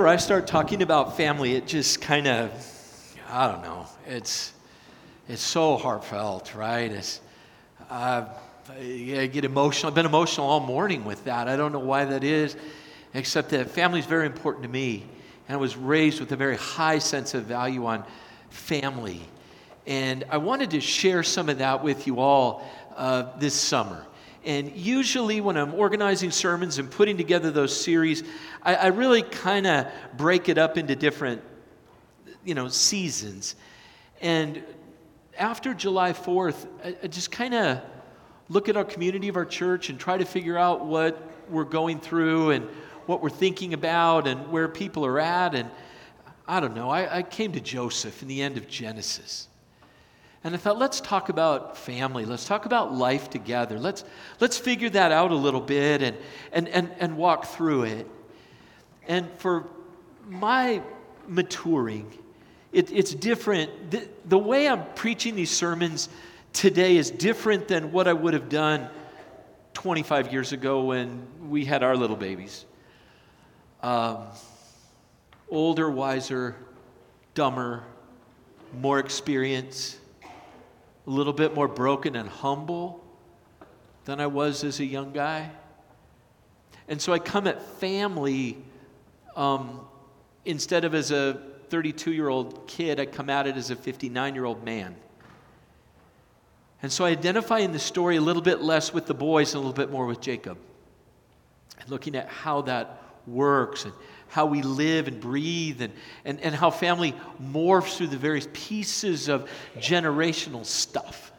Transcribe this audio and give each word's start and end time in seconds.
whenever 0.00 0.14
I 0.14 0.16
start 0.16 0.46
talking 0.46 0.80
about 0.80 1.14
family, 1.14 1.56
it 1.56 1.66
just 1.66 2.00
kind 2.00 2.26
of, 2.26 2.50
I 3.28 3.52
don't 3.52 3.62
know, 3.62 3.86
it's, 4.06 4.54
it's 5.28 5.42
so 5.42 5.76
heartfelt, 5.76 6.54
right? 6.54 6.90
It's, 6.90 7.20
uh, 7.90 8.24
I 8.70 9.28
get 9.30 9.44
emotional. 9.44 9.90
I've 9.90 9.94
been 9.94 10.06
emotional 10.06 10.46
all 10.46 10.60
morning 10.60 11.04
with 11.04 11.24
that. 11.24 11.48
I 11.48 11.56
don't 11.56 11.70
know 11.70 11.80
why 11.80 12.06
that 12.06 12.24
is, 12.24 12.56
except 13.12 13.50
that 13.50 13.68
family 13.68 13.98
is 13.98 14.06
very 14.06 14.24
important 14.24 14.62
to 14.62 14.70
me. 14.70 15.04
And 15.48 15.54
I 15.54 15.60
was 15.60 15.76
raised 15.76 16.18
with 16.18 16.32
a 16.32 16.36
very 16.36 16.56
high 16.56 16.98
sense 16.98 17.34
of 17.34 17.44
value 17.44 17.84
on 17.84 18.02
family. 18.48 19.20
And 19.86 20.24
I 20.30 20.38
wanted 20.38 20.70
to 20.70 20.80
share 20.80 21.22
some 21.22 21.50
of 21.50 21.58
that 21.58 21.84
with 21.84 22.06
you 22.06 22.20
all 22.20 22.66
uh, 22.96 23.36
this 23.38 23.52
summer. 23.52 24.06
And 24.44 24.74
usually, 24.74 25.40
when 25.40 25.56
I'm 25.56 25.74
organizing 25.74 26.30
sermons 26.30 26.78
and 26.78 26.90
putting 26.90 27.16
together 27.16 27.50
those 27.50 27.78
series, 27.78 28.22
I, 28.62 28.74
I 28.74 28.86
really 28.86 29.22
kind 29.22 29.66
of 29.66 29.86
break 30.16 30.48
it 30.48 30.56
up 30.56 30.78
into 30.78 30.96
different, 30.96 31.42
you 32.44 32.54
know, 32.54 32.68
seasons. 32.68 33.54
And 34.20 34.62
after 35.38 35.74
July 35.74 36.12
4th, 36.12 36.66
I, 36.82 36.96
I 37.02 37.06
just 37.06 37.30
kind 37.30 37.54
of 37.54 37.82
look 38.48 38.68
at 38.68 38.76
our 38.76 38.84
community 38.84 39.28
of 39.28 39.36
our 39.36 39.44
church 39.44 39.90
and 39.90 39.98
try 39.98 40.16
to 40.16 40.24
figure 40.24 40.56
out 40.56 40.86
what 40.86 41.22
we're 41.50 41.64
going 41.64 42.00
through 42.00 42.50
and 42.50 42.66
what 43.06 43.22
we're 43.22 43.28
thinking 43.28 43.74
about 43.74 44.26
and 44.26 44.50
where 44.50 44.68
people 44.68 45.04
are 45.04 45.20
at. 45.20 45.54
And 45.54 45.70
I 46.48 46.60
don't 46.60 46.74
know, 46.74 46.88
I, 46.88 47.18
I 47.18 47.22
came 47.22 47.52
to 47.52 47.60
Joseph 47.60 48.22
in 48.22 48.28
the 48.28 48.40
end 48.40 48.56
of 48.56 48.66
Genesis. 48.68 49.48
And 50.42 50.54
I 50.54 50.58
thought, 50.58 50.78
let's 50.78 51.00
talk 51.00 51.28
about 51.28 51.76
family. 51.76 52.24
Let's 52.24 52.46
talk 52.46 52.64
about 52.64 52.94
life 52.94 53.28
together. 53.28 53.78
Let's, 53.78 54.04
let's 54.40 54.56
figure 54.56 54.88
that 54.90 55.12
out 55.12 55.32
a 55.32 55.36
little 55.36 55.60
bit 55.60 56.02
and, 56.02 56.16
and, 56.50 56.68
and, 56.68 56.90
and 56.98 57.16
walk 57.18 57.44
through 57.44 57.84
it. 57.84 58.06
And 59.06 59.28
for 59.36 59.66
my 60.26 60.80
maturing, 61.28 62.10
it, 62.72 62.90
it's 62.90 63.12
different. 63.12 63.90
The, 63.90 64.08
the 64.24 64.38
way 64.38 64.66
I'm 64.66 64.84
preaching 64.94 65.36
these 65.36 65.50
sermons 65.50 66.08
today 66.54 66.96
is 66.96 67.10
different 67.10 67.68
than 67.68 67.92
what 67.92 68.08
I 68.08 68.14
would 68.14 68.32
have 68.32 68.48
done 68.48 68.88
25 69.74 70.32
years 70.32 70.52
ago 70.52 70.84
when 70.84 71.26
we 71.50 71.66
had 71.66 71.82
our 71.82 71.96
little 71.96 72.16
babies. 72.16 72.64
Um, 73.82 74.24
older, 75.50 75.90
wiser, 75.90 76.56
dumber, 77.34 77.84
more 78.80 78.98
experience 78.98 79.99
a 81.10 81.12
little 81.12 81.32
bit 81.32 81.54
more 81.54 81.66
broken 81.66 82.14
and 82.14 82.28
humble 82.28 83.02
than 84.04 84.20
I 84.20 84.28
was 84.28 84.62
as 84.62 84.78
a 84.78 84.84
young 84.84 85.12
guy. 85.12 85.50
And 86.86 87.02
so 87.02 87.12
I 87.12 87.18
come 87.18 87.48
at 87.48 87.60
family 87.80 88.58
um, 89.34 89.80
instead 90.44 90.84
of 90.84 90.94
as 90.94 91.10
a 91.10 91.40
32 91.68 92.12
year 92.12 92.28
old 92.28 92.68
kid, 92.68 93.00
I 93.00 93.06
come 93.06 93.28
at 93.28 93.48
it 93.48 93.56
as 93.56 93.70
a 93.70 93.76
59 93.76 94.36
year 94.36 94.44
old 94.44 94.64
man. 94.64 94.94
And 96.80 96.92
so 96.92 97.04
I 97.04 97.10
identify 97.10 97.58
in 97.58 97.72
the 97.72 97.80
story 97.80 98.14
a 98.14 98.20
little 98.20 98.40
bit 98.40 98.62
less 98.62 98.94
with 98.94 99.06
the 99.06 99.14
boys 99.14 99.54
and 99.54 99.56
a 99.56 99.66
little 99.66 99.84
bit 99.84 99.90
more 99.90 100.06
with 100.06 100.20
Jacob. 100.20 100.58
And 101.80 101.90
looking 101.90 102.14
at 102.14 102.28
how 102.28 102.62
that 102.62 103.02
works 103.26 103.84
and 103.84 103.94
how 104.30 104.46
we 104.46 104.62
live 104.62 105.08
and 105.08 105.20
breathe 105.20 105.82
and, 105.82 105.92
and, 106.24 106.40
and 106.40 106.54
how 106.54 106.70
family 106.70 107.14
morphs 107.42 107.96
through 107.96 108.06
the 108.06 108.16
various 108.16 108.48
pieces 108.52 109.28
of 109.28 109.50
generational 109.76 110.64
stuff. 110.64 111.32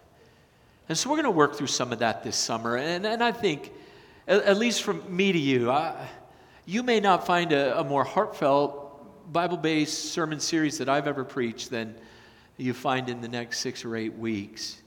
And 0.90 0.98
so 0.98 1.10
we're 1.10 1.16
going 1.16 1.24
to 1.24 1.32
work 1.32 1.56
through 1.56 1.68
some 1.68 1.94
of 1.94 2.00
that 2.00 2.24
this 2.24 2.36
summer. 2.36 2.76
And, 2.76 3.06
and 3.06 3.24
I 3.24 3.32
think, 3.32 3.72
at, 4.28 4.44
at 4.44 4.58
least 4.58 4.84
from 4.84 5.04
me 5.16 5.32
to 5.32 5.40
you, 5.40 5.72
I, 5.72 6.08
you 6.66 6.84
may 6.84 7.00
not 7.00 7.26
find 7.26 7.54
a, 7.54 7.80
a 7.80 7.84
more 7.84 8.04
heartfelt 8.04 9.32
Bible 9.32 9.58
based 9.58 10.12
sermon 10.12 10.42
series 10.42 10.78
that 10.80 10.90
I've 10.90 11.08
ever 11.08 11.24
preached 11.24 11.70
than 11.70 11.96
you 12.58 12.74
find 12.74 13.08
in 13.08 13.22
the 13.22 13.30
next 13.30 13.60
six 13.60 13.86
or 13.86 13.96
eight 13.96 14.18
weeks. 14.18 14.82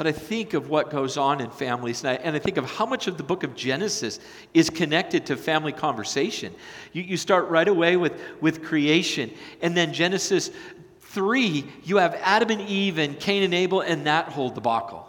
But 0.00 0.06
I 0.06 0.12
think 0.12 0.54
of 0.54 0.70
what 0.70 0.88
goes 0.88 1.18
on 1.18 1.42
in 1.42 1.50
families, 1.50 2.02
and 2.02 2.08
I, 2.08 2.14
and 2.14 2.34
I, 2.34 2.38
think 2.38 2.56
of 2.56 2.64
how 2.64 2.86
much 2.86 3.06
of 3.06 3.18
the 3.18 3.22
book 3.22 3.44
of 3.44 3.54
Genesis 3.54 4.18
is 4.54 4.70
connected 4.70 5.26
to 5.26 5.36
family 5.36 5.72
conversation. 5.72 6.54
You, 6.94 7.02
you 7.02 7.18
start 7.18 7.50
right 7.50 7.68
away 7.68 7.98
with, 7.98 8.18
with 8.40 8.64
creation, 8.64 9.30
and 9.60 9.76
then 9.76 9.92
Genesis 9.92 10.52
3, 11.00 11.66
you 11.84 11.98
have 11.98 12.14
Adam 12.22 12.48
and 12.48 12.62
Eve 12.62 12.96
and 12.96 13.20
Cain 13.20 13.42
and 13.42 13.52
Abel 13.52 13.82
and 13.82 14.06
that 14.06 14.28
whole 14.28 14.48
debacle. 14.48 15.06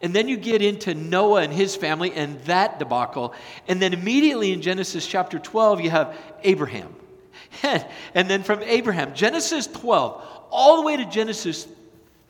And 0.00 0.14
then 0.14 0.26
you 0.26 0.38
get 0.38 0.62
into 0.62 0.94
Noah 0.94 1.42
and 1.42 1.52
his 1.52 1.76
family 1.76 2.10
and 2.14 2.40
that 2.44 2.78
debacle. 2.78 3.34
And 3.68 3.82
then 3.82 3.92
immediately 3.92 4.52
in 4.52 4.62
Genesis 4.62 5.06
chapter 5.06 5.38
12, 5.38 5.82
you 5.82 5.90
have 5.90 6.16
Abraham. 6.44 6.94
and 7.62 8.30
then 8.30 8.42
from 8.42 8.62
Abraham, 8.62 9.14
Genesis 9.14 9.66
12, 9.66 10.46
all 10.50 10.76
the 10.76 10.82
way 10.86 10.96
to 10.96 11.04
Genesis 11.04 11.68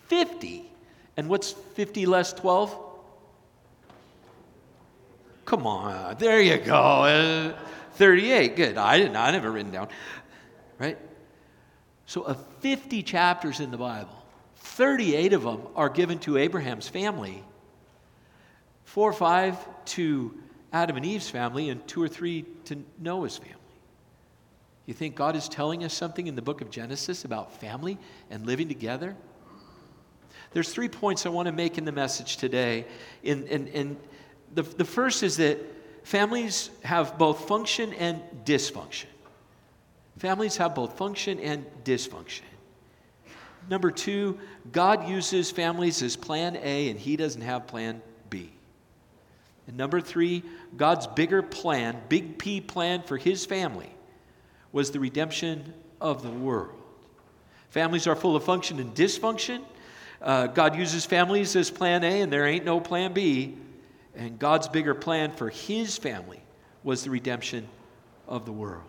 50 0.08 0.69
and 1.16 1.28
what's 1.28 1.52
50 1.52 2.06
less 2.06 2.32
12? 2.32 2.76
Come 5.44 5.66
on, 5.66 6.16
there 6.18 6.40
you 6.40 6.58
go. 6.58 6.74
Uh, 6.74 7.56
38, 7.94 8.56
good. 8.56 8.76
I 8.76 8.98
didn't, 8.98 9.16
I 9.16 9.30
never 9.30 9.50
written 9.50 9.72
down. 9.72 9.88
Right? 10.78 10.96
So, 12.06 12.22
of 12.22 12.44
50 12.60 13.02
chapters 13.02 13.60
in 13.60 13.70
the 13.70 13.76
Bible, 13.76 14.16
38 14.56 15.32
of 15.32 15.42
them 15.42 15.62
are 15.76 15.88
given 15.88 16.18
to 16.20 16.38
Abraham's 16.38 16.88
family, 16.88 17.42
four 18.84 19.10
or 19.10 19.12
five 19.12 19.56
to 19.86 20.34
Adam 20.72 20.96
and 20.96 21.04
Eve's 21.04 21.28
family, 21.28 21.68
and 21.68 21.86
two 21.86 22.02
or 22.02 22.08
three 22.08 22.44
to 22.66 22.82
Noah's 22.98 23.36
family. 23.36 23.56
You 24.86 24.94
think 24.94 25.14
God 25.14 25.36
is 25.36 25.48
telling 25.48 25.84
us 25.84 25.94
something 25.94 26.26
in 26.26 26.34
the 26.34 26.42
book 26.42 26.60
of 26.60 26.70
Genesis 26.70 27.24
about 27.24 27.60
family 27.60 27.98
and 28.30 28.46
living 28.46 28.68
together? 28.68 29.16
There's 30.52 30.72
three 30.72 30.88
points 30.88 31.26
I 31.26 31.28
want 31.28 31.46
to 31.46 31.52
make 31.52 31.78
in 31.78 31.84
the 31.84 31.92
message 31.92 32.36
today. 32.36 32.86
In, 33.22 33.46
in, 33.46 33.66
in 33.68 33.96
the, 34.54 34.62
the 34.62 34.84
first 34.84 35.22
is 35.22 35.36
that 35.36 35.58
families 36.02 36.70
have 36.82 37.18
both 37.18 37.46
function 37.46 37.92
and 37.94 38.20
dysfunction. 38.44 39.06
Families 40.18 40.56
have 40.56 40.74
both 40.74 40.98
function 40.98 41.38
and 41.40 41.64
dysfunction. 41.84 42.42
Number 43.68 43.90
two, 43.90 44.38
God 44.72 45.08
uses 45.08 45.50
families 45.50 46.02
as 46.02 46.16
plan 46.16 46.56
A 46.56 46.88
and 46.90 46.98
He 46.98 47.16
doesn't 47.16 47.42
have 47.42 47.66
plan 47.66 48.02
B. 48.28 48.50
And 49.68 49.76
number 49.76 50.00
three, 50.00 50.42
God's 50.76 51.06
bigger 51.06 51.42
plan, 51.42 51.96
big 52.08 52.38
P 52.38 52.60
plan 52.60 53.02
for 53.02 53.16
His 53.16 53.46
family, 53.46 53.90
was 54.72 54.90
the 54.90 54.98
redemption 54.98 55.74
of 56.00 56.22
the 56.22 56.30
world. 56.30 56.74
Families 57.70 58.08
are 58.08 58.16
full 58.16 58.34
of 58.34 58.42
function 58.42 58.80
and 58.80 58.92
dysfunction. 58.94 59.62
Uh, 60.20 60.46
God 60.46 60.76
uses 60.76 61.06
families 61.06 61.56
as 61.56 61.70
plan 61.70 62.04
A, 62.04 62.20
and 62.20 62.32
there 62.32 62.46
ain't 62.46 62.64
no 62.64 62.80
plan 62.80 63.12
B. 63.12 63.56
And 64.14 64.38
God's 64.38 64.68
bigger 64.68 64.94
plan 64.94 65.32
for 65.32 65.48
his 65.48 65.96
family 65.96 66.42
was 66.82 67.04
the 67.04 67.10
redemption 67.10 67.68
of 68.28 68.44
the 68.44 68.52
world. 68.52 68.84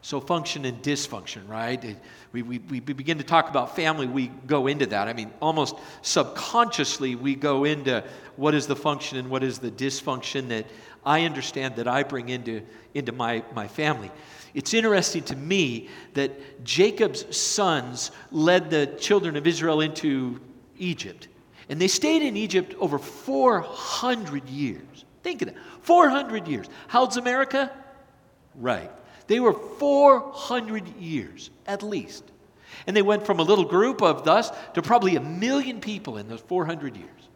So, 0.00 0.20
function 0.20 0.64
and 0.64 0.80
dysfunction, 0.80 1.48
right? 1.48 1.96
We, 2.32 2.42
we, 2.42 2.58
we 2.58 2.80
begin 2.80 3.18
to 3.18 3.24
talk 3.24 3.50
about 3.50 3.74
family, 3.74 4.06
we 4.06 4.28
go 4.46 4.68
into 4.68 4.86
that. 4.86 5.08
I 5.08 5.12
mean, 5.12 5.32
almost 5.42 5.76
subconsciously, 6.02 7.16
we 7.16 7.34
go 7.34 7.64
into 7.64 8.04
what 8.36 8.54
is 8.54 8.66
the 8.66 8.76
function 8.76 9.18
and 9.18 9.28
what 9.28 9.42
is 9.42 9.58
the 9.58 9.70
dysfunction 9.70 10.48
that 10.48 10.66
I 11.04 11.24
understand 11.24 11.76
that 11.76 11.88
I 11.88 12.04
bring 12.04 12.28
into, 12.28 12.62
into 12.94 13.12
my, 13.12 13.42
my 13.54 13.66
family. 13.66 14.10
It's 14.54 14.74
interesting 14.74 15.22
to 15.24 15.36
me 15.36 15.88
that 16.14 16.64
Jacob's 16.64 17.36
sons 17.36 18.10
led 18.30 18.70
the 18.70 18.86
children 18.98 19.36
of 19.36 19.46
Israel 19.46 19.80
into 19.80 20.40
Egypt. 20.78 21.28
And 21.68 21.80
they 21.80 21.88
stayed 21.88 22.22
in 22.22 22.36
Egypt 22.36 22.74
over 22.78 22.98
400 22.98 24.48
years. 24.48 25.04
Think 25.22 25.42
of 25.42 25.48
that 25.48 25.56
400 25.82 26.48
years. 26.48 26.66
How 26.86 27.00
old's 27.00 27.16
America? 27.16 27.70
Right. 28.54 28.90
They 29.26 29.40
were 29.40 29.52
400 29.52 30.96
years 30.96 31.50
at 31.66 31.82
least. 31.82 32.24
And 32.86 32.96
they 32.96 33.02
went 33.02 33.26
from 33.26 33.38
a 33.38 33.42
little 33.42 33.64
group 33.64 34.02
of 34.02 34.24
thus 34.24 34.50
to 34.74 34.82
probably 34.82 35.16
a 35.16 35.20
million 35.20 35.80
people 35.80 36.16
in 36.16 36.28
those 36.28 36.40
400 36.40 36.96
years. 36.96 37.27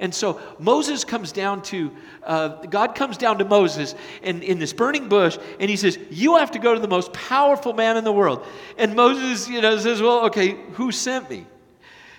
And 0.00 0.14
so 0.14 0.40
Moses 0.58 1.04
comes 1.04 1.30
down 1.30 1.60
to, 1.64 1.94
uh, 2.24 2.48
God 2.66 2.94
comes 2.94 3.18
down 3.18 3.36
to 3.38 3.44
Moses 3.44 3.94
in, 4.22 4.42
in 4.42 4.58
this 4.58 4.72
burning 4.72 5.10
bush, 5.10 5.38
and 5.60 5.68
he 5.68 5.76
says, 5.76 5.98
You 6.10 6.36
have 6.36 6.50
to 6.52 6.58
go 6.58 6.74
to 6.74 6.80
the 6.80 6.88
most 6.88 7.12
powerful 7.12 7.74
man 7.74 7.98
in 7.98 8.04
the 8.04 8.12
world. 8.12 8.44
And 8.78 8.96
Moses, 8.96 9.46
you 9.46 9.60
know, 9.60 9.78
says, 9.78 10.00
Well, 10.00 10.24
okay, 10.26 10.56
who 10.72 10.90
sent 10.90 11.28
me? 11.28 11.46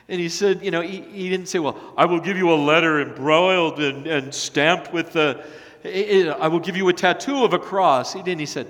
And 0.07 0.22
he 0.22 0.30
said, 0.30 0.63
You 0.63 0.69
know, 0.69 0.81
he, 0.81 1.01
he 1.01 1.30
didn't 1.30 1.48
say, 1.48 1.57
Well, 1.57 1.75
I 1.98 2.06
will 2.06 2.19
give 2.19 2.38
you 2.38 2.54
a 2.54 2.56
letter 2.56 3.01
embroiled 3.01 3.80
and, 3.80 4.06
and 4.06 4.34
stamped 4.34 4.94
with 4.94 5.13
the, 5.13 5.44
I 5.84 6.48
will 6.48 6.60
give 6.60 6.77
you 6.77 6.88
a 6.89 6.94
tattoo 6.94 7.44
of 7.44 7.54
a 7.54 7.60
cross. 7.60 8.13
He 8.13 8.22
didn't. 8.22 8.42
He 8.42 8.45
said, 8.45 8.68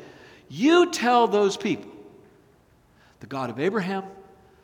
You 0.50 0.90
tell 0.90 1.28
those 1.28 1.58
people, 1.58 1.92
the 3.20 3.28
God 3.28 3.50
of 3.50 3.60
Abraham, 3.60 4.06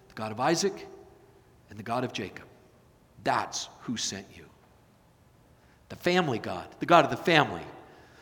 the 0.08 0.16
God 0.16 0.32
of 0.32 0.40
Isaac, 0.40 0.88
and 1.70 1.78
the 1.78 1.84
God 1.84 2.06
of 2.06 2.14
Jacob. 2.14 2.47
That's 3.24 3.70
who 3.82 3.98
sent 3.98 4.28
you. 4.36 4.46
The 5.90 5.96
family 5.96 6.40
God, 6.40 6.68
the 6.80 6.86
God 6.86 7.06
of 7.06 7.12
the 7.12 7.18
family, 7.18 7.62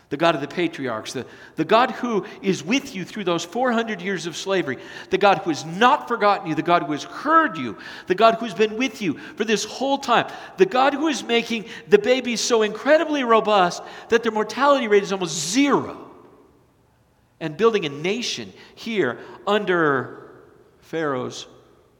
the 0.09 0.17
God 0.17 0.35
of 0.35 0.41
the 0.41 0.47
patriarchs, 0.47 1.13
the, 1.13 1.25
the 1.55 1.65
God 1.65 1.91
who 1.91 2.25
is 2.41 2.63
with 2.63 2.95
you 2.95 3.03
through 3.03 3.23
those 3.23 3.43
400 3.43 4.01
years 4.01 4.27
of 4.27 4.37
slavery, 4.37 4.77
the 5.09 5.17
God 5.17 5.39
who 5.39 5.49
has 5.49 5.65
not 5.65 6.07
forgotten 6.07 6.47
you, 6.47 6.55
the 6.55 6.61
God 6.61 6.83
who 6.83 6.91
has 6.91 7.03
heard 7.03 7.57
you, 7.57 7.77
the 8.07 8.15
God 8.15 8.35
who's 8.35 8.53
been 8.53 8.77
with 8.77 9.01
you 9.01 9.17
for 9.35 9.45
this 9.45 9.65
whole 9.65 9.97
time, 9.97 10.31
the 10.57 10.65
God 10.65 10.93
who 10.93 11.07
is 11.07 11.23
making 11.23 11.65
the 11.87 11.97
babies 11.97 12.39
so 12.39 12.61
incredibly 12.61 13.23
robust 13.23 13.81
that 14.09 14.21
their 14.21 14.31
mortality 14.31 14.87
rate 14.87 15.03
is 15.03 15.11
almost 15.11 15.51
zero, 15.51 16.11
and 17.39 17.57
building 17.57 17.85
a 17.85 17.89
nation 17.89 18.53
here 18.75 19.19
under 19.45 20.29
Pharaoh's 20.79 21.47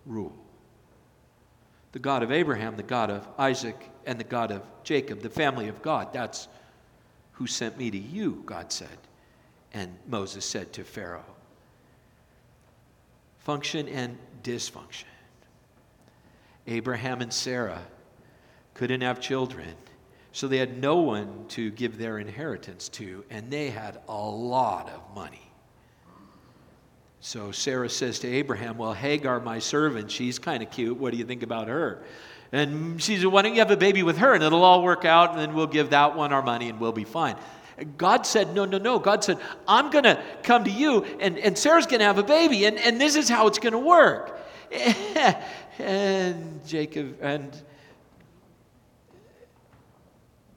rule. 0.05 0.44
The 1.95 1.99
God 1.99 2.23
of 2.23 2.31
Abraham, 2.33 2.75
the 2.75 2.83
God 2.83 3.09
of 3.09 3.25
Isaac, 3.37 3.89
and 4.05 4.19
the 4.19 4.25
God 4.25 4.51
of 4.51 4.63
Jacob, 4.83 5.21
the 5.21 5.29
family 5.29 5.69
of 5.69 5.81
God. 5.81 6.11
That's 6.11 6.49
who 7.31 7.47
sent 7.47 7.77
me 7.77 7.89
to 7.89 7.97
you, 7.97 8.43
God 8.45 8.73
said. 8.73 8.97
And 9.73 9.95
Moses 10.05 10.43
said 10.43 10.73
to 10.73 10.83
Pharaoh, 10.83 11.23
Function 13.39 13.87
and 13.87 14.17
dysfunction. 14.43 15.05
Abraham 16.67 17.21
and 17.21 17.31
Sarah 17.31 17.83
couldn't 18.73 18.99
have 18.99 19.21
children, 19.21 19.73
so 20.33 20.49
they 20.49 20.57
had 20.57 20.77
no 20.81 20.97
one 20.97 21.45
to 21.47 21.71
give 21.71 21.97
their 21.97 22.19
inheritance 22.19 22.89
to, 22.89 23.23
and 23.29 23.49
they 23.49 23.69
had 23.69 24.01
a 24.09 24.21
lot 24.21 24.89
of 24.89 25.15
money. 25.15 25.49
So 27.25 27.51
Sarah 27.51 27.89
says 27.89 28.19
to 28.19 28.27
Abraham, 28.27 28.77
Well, 28.77 28.93
Hagar, 28.93 29.39
my 29.39 29.57
servant, 29.57 30.11
she's 30.11 30.37
kind 30.37 30.61
of 30.61 30.69
cute. 30.69 30.95
What 30.95 31.11
do 31.11 31.17
you 31.17 31.25
think 31.25 31.41
about 31.41 31.67
her? 31.69 32.03
And 32.51 33.01
she 33.01 33.17
said, 33.17 33.25
Why 33.25 33.41
don't 33.41 33.53
you 33.53 33.61
have 33.61 33.71
a 33.71 33.77
baby 33.77 34.03
with 34.03 34.19
her 34.19 34.35
and 34.35 34.43
it'll 34.43 34.63
all 34.63 34.83
work 34.83 35.05
out 35.05 35.31
and 35.31 35.39
then 35.39 35.55
we'll 35.55 35.65
give 35.65 35.89
that 35.89 36.15
one 36.15 36.31
our 36.31 36.43
money 36.43 36.69
and 36.69 36.79
we'll 36.79 36.91
be 36.91 37.03
fine. 37.03 37.35
God 37.97 38.27
said, 38.27 38.53
No, 38.53 38.65
no, 38.65 38.77
no. 38.77 38.99
God 38.99 39.23
said, 39.23 39.39
I'm 39.67 39.89
going 39.89 40.03
to 40.03 40.21
come 40.43 40.65
to 40.65 40.69
you 40.69 41.03
and, 41.19 41.39
and 41.39 41.57
Sarah's 41.57 41.87
going 41.87 41.97
to 41.97 42.05
have 42.05 42.19
a 42.19 42.23
baby 42.23 42.65
and, 42.65 42.77
and 42.77 43.01
this 43.01 43.15
is 43.15 43.27
how 43.27 43.47
it's 43.47 43.57
going 43.57 43.73
to 43.73 43.79
work. 43.79 44.39
and 45.79 46.63
Jacob 46.67 47.17
and 47.21 47.59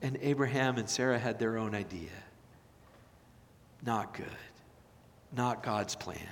and 0.03 0.19
Abraham 0.21 0.76
and 0.76 0.88
Sarah 0.88 1.19
had 1.19 1.38
their 1.38 1.56
own 1.56 1.75
idea. 1.75 2.11
Not 3.87 4.12
good. 4.12 4.26
Not 5.35 5.62
God's 5.62 5.94
plan. 5.94 6.29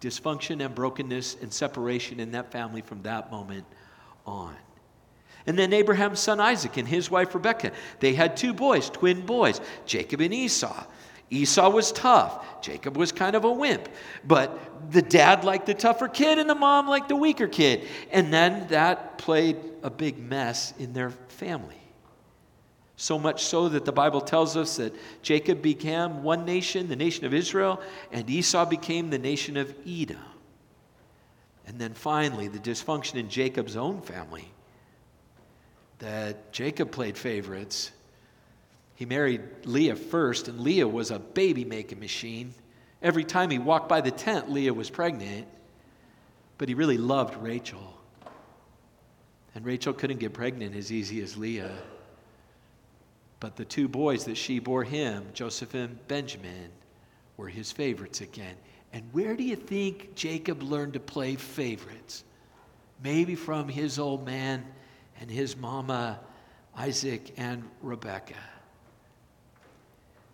Dysfunction 0.00 0.64
and 0.64 0.74
brokenness 0.74 1.36
and 1.42 1.52
separation 1.52 2.20
in 2.20 2.32
that 2.32 2.50
family 2.50 2.80
from 2.80 3.02
that 3.02 3.30
moment 3.30 3.66
on. 4.26 4.56
And 5.46 5.58
then 5.58 5.72
Abraham's 5.72 6.20
son 6.20 6.40
Isaac 6.40 6.76
and 6.76 6.86
his 6.86 7.10
wife 7.10 7.34
Rebekah. 7.34 7.72
They 7.98 8.14
had 8.14 8.36
two 8.36 8.52
boys, 8.52 8.90
twin 8.90 9.24
boys, 9.24 9.60
Jacob 9.86 10.20
and 10.20 10.32
Esau. 10.34 10.84
Esau 11.30 11.70
was 11.70 11.92
tough. 11.92 12.60
Jacob 12.60 12.96
was 12.96 13.12
kind 13.12 13.36
of 13.36 13.44
a 13.44 13.52
wimp. 13.52 13.88
But 14.26 14.58
the 14.90 15.02
dad 15.02 15.44
liked 15.44 15.66
the 15.66 15.74
tougher 15.74 16.08
kid 16.08 16.38
and 16.38 16.50
the 16.50 16.54
mom 16.54 16.88
liked 16.88 17.08
the 17.08 17.16
weaker 17.16 17.46
kid. 17.46 17.86
And 18.10 18.32
then 18.32 18.66
that 18.68 19.16
played 19.18 19.56
a 19.82 19.90
big 19.90 20.18
mess 20.18 20.74
in 20.78 20.92
their 20.92 21.10
family. 21.10 21.79
So 23.00 23.18
much 23.18 23.44
so 23.44 23.66
that 23.70 23.86
the 23.86 23.92
Bible 23.92 24.20
tells 24.20 24.58
us 24.58 24.76
that 24.76 24.92
Jacob 25.22 25.62
became 25.62 26.22
one 26.22 26.44
nation, 26.44 26.86
the 26.86 26.96
nation 26.96 27.24
of 27.24 27.32
Israel, 27.32 27.80
and 28.12 28.28
Esau 28.28 28.66
became 28.66 29.08
the 29.08 29.18
nation 29.18 29.56
of 29.56 29.74
Edom. 29.88 30.18
And 31.66 31.78
then 31.78 31.94
finally, 31.94 32.48
the 32.48 32.58
dysfunction 32.58 33.14
in 33.14 33.30
Jacob's 33.30 33.74
own 33.74 34.02
family 34.02 34.52
that 36.00 36.52
Jacob 36.52 36.90
played 36.90 37.16
favorites. 37.16 37.90
He 38.96 39.06
married 39.06 39.40
Leah 39.64 39.96
first, 39.96 40.48
and 40.48 40.60
Leah 40.60 40.86
was 40.86 41.10
a 41.10 41.18
baby 41.18 41.64
making 41.64 42.00
machine. 42.00 42.52
Every 43.00 43.24
time 43.24 43.48
he 43.48 43.58
walked 43.58 43.88
by 43.88 44.02
the 44.02 44.10
tent, 44.10 44.52
Leah 44.52 44.74
was 44.74 44.90
pregnant, 44.90 45.48
but 46.58 46.68
he 46.68 46.74
really 46.74 46.98
loved 46.98 47.42
Rachel. 47.42 47.96
And 49.54 49.64
Rachel 49.64 49.94
couldn't 49.94 50.18
get 50.18 50.34
pregnant 50.34 50.76
as 50.76 50.92
easy 50.92 51.22
as 51.22 51.38
Leah. 51.38 51.72
But 53.40 53.56
the 53.56 53.64
two 53.64 53.88
boys 53.88 54.26
that 54.26 54.36
she 54.36 54.58
bore 54.58 54.84
him, 54.84 55.26
Joseph 55.32 55.74
and 55.74 56.06
Benjamin, 56.06 56.70
were 57.38 57.48
his 57.48 57.72
favorites 57.72 58.20
again. 58.20 58.54
And 58.92 59.04
where 59.12 59.34
do 59.34 59.42
you 59.42 59.56
think 59.56 60.14
Jacob 60.14 60.62
learned 60.62 60.92
to 60.92 61.00
play 61.00 61.36
favorites? 61.36 62.24
Maybe 63.02 63.34
from 63.34 63.68
his 63.68 63.98
old 63.98 64.26
man 64.26 64.64
and 65.20 65.30
his 65.30 65.56
mama, 65.56 66.20
Isaac 66.76 67.32
and 67.38 67.64
Rebekah. 67.80 68.34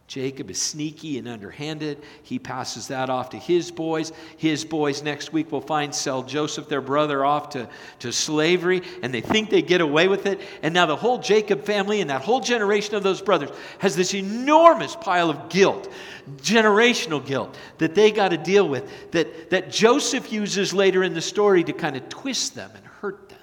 Jacob 0.06 0.50
is 0.50 0.62
sneaky 0.62 1.18
and 1.18 1.26
underhanded. 1.26 2.00
He 2.22 2.38
passes 2.38 2.88
that 2.88 3.10
off 3.10 3.30
to 3.30 3.38
his 3.38 3.72
boys. 3.72 4.12
His 4.36 4.64
boys 4.64 5.02
next 5.02 5.32
week 5.32 5.50
will 5.50 5.60
find 5.60 5.92
sell 5.92 6.22
Joseph, 6.22 6.68
their 6.68 6.80
brother, 6.80 7.24
off 7.24 7.50
to, 7.50 7.68
to 7.98 8.12
slavery, 8.12 8.82
and 9.02 9.12
they 9.12 9.20
think 9.20 9.50
they 9.50 9.62
get 9.62 9.80
away 9.80 10.06
with 10.06 10.26
it. 10.26 10.40
And 10.62 10.72
now 10.72 10.86
the 10.86 10.94
whole 10.94 11.18
Jacob 11.18 11.64
family 11.64 12.00
and 12.00 12.10
that 12.10 12.22
whole 12.22 12.40
generation 12.40 12.94
of 12.94 13.02
those 13.02 13.20
brothers 13.20 13.50
has 13.80 13.96
this 13.96 14.14
enormous 14.14 14.94
pile 14.94 15.28
of 15.28 15.48
guilt, 15.48 15.92
generational 16.36 17.24
guilt, 17.24 17.56
that 17.78 17.96
they 17.96 18.12
got 18.12 18.28
to 18.28 18.38
deal 18.38 18.68
with, 18.68 19.10
that, 19.10 19.50
that 19.50 19.72
Joseph 19.72 20.32
uses 20.32 20.72
later 20.72 21.02
in 21.02 21.14
the 21.14 21.20
story 21.20 21.64
to 21.64 21.72
kind 21.72 21.96
of 21.96 22.08
twist 22.08 22.54
them 22.54 22.70
and 22.76 22.86
hurt 22.86 23.28
them. 23.28 23.38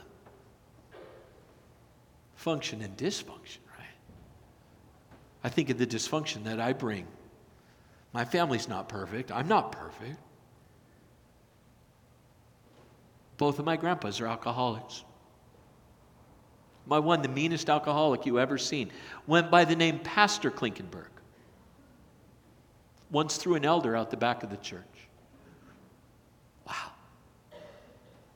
Function 2.36 2.81
and 2.81 2.95
dysfunction. 2.95 3.57
I 5.43 5.49
think 5.49 5.69
of 5.69 5.77
the 5.77 5.87
dysfunction 5.87 6.45
that 6.45 6.59
I 6.59 6.73
bring. 6.73 7.05
My 8.13 8.25
family's 8.25 8.69
not 8.69 8.87
perfect. 8.87 9.31
I'm 9.31 9.47
not 9.47 9.71
perfect. 9.71 10.17
Both 13.37 13.59
of 13.59 13.65
my 13.65 13.75
grandpas 13.75 14.21
are 14.21 14.27
alcoholics. 14.27 15.03
My 16.85 16.99
one, 16.99 17.21
the 17.21 17.29
meanest 17.29 17.69
alcoholic 17.69 18.25
you 18.25 18.39
ever 18.39 18.57
seen, 18.57 18.91
went 19.25 19.49
by 19.49 19.65
the 19.65 19.75
name 19.75 19.99
Pastor 19.99 20.51
Klinkenberg. 20.51 21.07
Once 23.09 23.37
threw 23.37 23.55
an 23.55 23.65
elder 23.65 23.95
out 23.95 24.11
the 24.11 24.17
back 24.17 24.43
of 24.43 24.49
the 24.49 24.57
church. 24.57 24.83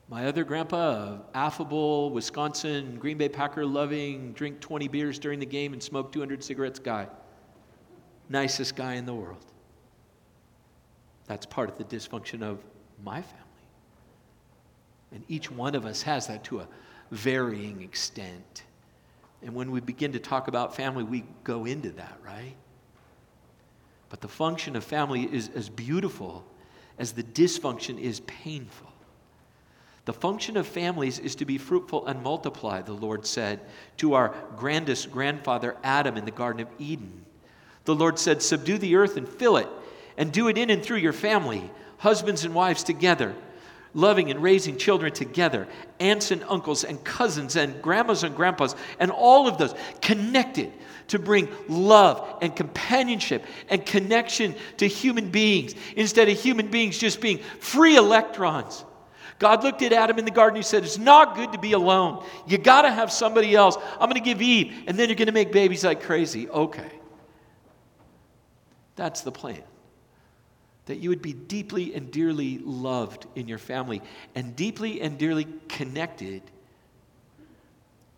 My 0.10 0.26
other 0.28 0.46
grandpa, 0.46 1.18
affable, 1.34 2.12
Wisconsin, 2.12 2.98
Green 2.98 3.18
Bay 3.18 3.28
Packer 3.28 3.66
loving, 3.66 4.32
drink 4.34 4.62
20 4.62 4.88
beers 4.88 5.20
during 5.20 5.40
the 5.40 5.46
game 5.46 5.74
and 5.74 5.84
smoke 5.84 6.14
200 6.14 6.42
cigarettes 6.42 6.80
guy. 6.80 7.08
Nicest 8.30 8.76
guy 8.76 8.94
in 8.94 9.06
the 9.06 9.14
world. 9.14 9.46
That's 11.28 11.46
part 11.46 11.70
of 11.70 11.78
the 11.78 11.84
dysfunction 11.84 12.42
of 12.42 12.64
my 13.04 13.22
family. 13.22 13.44
And 15.12 15.24
each 15.28 15.52
one 15.52 15.76
of 15.76 15.86
us 15.86 16.02
has 16.04 16.28
that 16.28 16.44
to 16.46 16.62
a 16.62 16.68
varying 17.12 17.82
extent. 17.82 18.64
And 19.42 19.54
when 19.54 19.72
we 19.72 19.82
begin 19.82 20.14
to 20.14 20.20
talk 20.20 20.48
about 20.48 20.76
family, 20.76 21.04
we 21.04 21.26
go 21.44 21.66
into 21.66 21.92
that, 21.92 22.18
right? 22.26 22.56
But 24.10 24.22
the 24.22 24.28
function 24.30 24.78
of 24.78 24.86
family 24.86 25.24
is 25.24 25.50
as 25.54 25.68
beautiful 25.68 26.46
as 26.98 27.12
the 27.12 27.24
dysfunction 27.24 28.00
is 28.00 28.22
painful. 28.22 28.92
The 30.08 30.14
function 30.14 30.56
of 30.56 30.66
families 30.66 31.20
is 31.20 31.36
to 31.36 31.44
be 31.44 31.58
fruitful 31.58 32.08
and 32.08 32.24
multiply, 32.24 32.82
the 32.82 32.94
Lord 32.94 33.26
said 33.26 33.60
to 33.98 34.14
our 34.14 34.34
grandest 34.56 35.12
grandfather 35.12 35.76
Adam 35.84 36.16
in 36.16 36.24
the 36.24 36.32
Garden 36.32 36.62
of 36.62 36.70
Eden. 36.80 37.26
The 37.84 37.94
Lord 37.94 38.18
said, 38.18 38.42
Subdue 38.42 38.78
the 38.78 38.96
earth 38.96 39.18
and 39.18 39.28
fill 39.28 39.58
it, 39.58 39.68
and 40.16 40.32
do 40.32 40.48
it 40.48 40.58
in 40.58 40.70
and 40.70 40.82
through 40.82 41.00
your 41.00 41.12
family, 41.12 41.70
husbands 41.98 42.46
and 42.46 42.56
wives 42.56 42.84
together, 42.84 43.36
loving 43.94 44.32
and 44.32 44.42
raising 44.42 44.78
children 44.78 45.12
together, 45.12 45.68
aunts 46.00 46.32
and 46.32 46.42
uncles 46.48 46.86
and 46.86 47.04
cousins 47.04 47.58
and 47.58 47.82
grandmas 47.82 48.24
and 48.24 48.34
grandpas, 48.34 48.78
and 49.00 49.12
all 49.12 49.46
of 49.46 49.58
those 49.58 49.76
connected 50.02 50.72
to 51.10 51.20
bring 51.20 51.50
love 51.68 52.38
and 52.42 52.56
companionship 52.56 53.44
and 53.68 53.86
connection 53.86 54.56
to 54.78 54.88
human 54.88 55.32
beings 55.32 55.76
instead 55.98 56.30
of 56.30 56.40
human 56.40 56.72
beings 56.72 56.98
just 56.98 57.20
being 57.20 57.40
free 57.60 57.98
electrons 57.98 58.86
God 59.40 59.64
looked 59.64 59.82
at 59.82 59.94
Adam 59.94 60.18
in 60.18 60.26
the 60.26 60.32
garden. 60.32 60.56
He 60.56 60.64
said, 60.64 60.84
It's 60.84 60.98
not 60.98 61.36
good 61.36 61.52
to 61.52 61.60
be 61.60 61.74
alone. 61.74 62.26
You 62.48 62.58
got 62.58 62.84
to 62.84 62.92
have 62.92 63.12
somebody 63.12 63.56
else. 63.56 63.78
I'm 63.94 64.10
going 64.10 64.14
to 64.14 64.20
give 64.20 64.42
Eve, 64.42 64.74
and 64.88 64.98
then 64.98 65.10
you're 65.10 65.16
going 65.16 65.28
to 65.28 65.32
make 65.32 65.52
babies 65.52 65.84
like 65.84 66.02
crazy. 66.02 66.50
Okay. 66.50 66.92
That's 68.96 69.22
the 69.22 69.32
plan. 69.32 69.62
That 70.86 70.98
you 70.98 71.10
would 71.10 71.22
be 71.22 71.34
deeply 71.34 71.94
and 71.94 72.10
dearly 72.12 72.58
loved 72.60 73.28
in 73.36 73.48
your 73.48 73.58
family 73.58 74.02
and 74.34 74.56
deeply 74.56 75.02
and 75.02 75.18
dearly 75.18 75.48
connected 75.68 76.42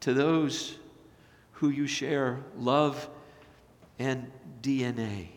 to 0.02 0.14
those 0.14 0.78
who 1.54 1.70
you 1.70 1.88
share 1.88 2.40
love 2.58 3.10
and 3.98 4.32
DNA. 4.62 5.28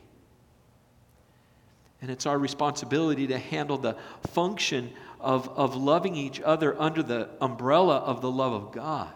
And 2.02 2.10
it's 2.10 2.26
our 2.26 2.36
responsibility 2.36 3.28
to 3.28 3.38
handle 3.38 3.78
the 3.78 3.96
function 4.32 4.92
of, 5.20 5.48
of 5.56 5.76
loving 5.76 6.16
each 6.16 6.40
other 6.40 6.78
under 6.80 7.00
the 7.00 7.30
umbrella 7.40 7.98
of 7.98 8.20
the 8.20 8.30
love 8.30 8.52
of 8.52 8.72
God. 8.72 9.12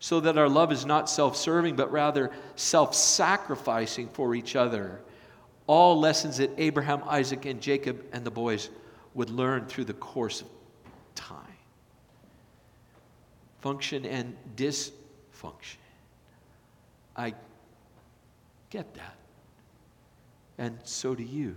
so 0.00 0.20
that 0.20 0.38
our 0.38 0.48
love 0.48 0.72
is 0.72 0.86
not 0.86 1.10
self 1.10 1.36
serving, 1.36 1.76
but 1.76 1.92
rather 1.92 2.30
self 2.56 2.94
sacrificing 2.94 4.08
for 4.08 4.34
each 4.34 4.56
other. 4.56 5.00
All 5.66 6.00
lessons 6.00 6.38
that 6.38 6.50
Abraham, 6.56 7.02
Isaac, 7.06 7.44
and 7.44 7.60
Jacob 7.60 8.02
and 8.12 8.24
the 8.24 8.30
boys 8.30 8.70
would 9.12 9.28
learn 9.28 9.66
through 9.66 9.84
the 9.84 9.92
course 9.92 10.40
of 10.40 10.46
time. 11.14 11.36
Function 13.60 14.06
and 14.06 14.34
dysfunction. 14.56 15.76
I 17.14 17.34
get 18.70 18.94
that. 18.94 19.17
And 20.58 20.78
so 20.82 21.14
do 21.14 21.22
you. 21.22 21.56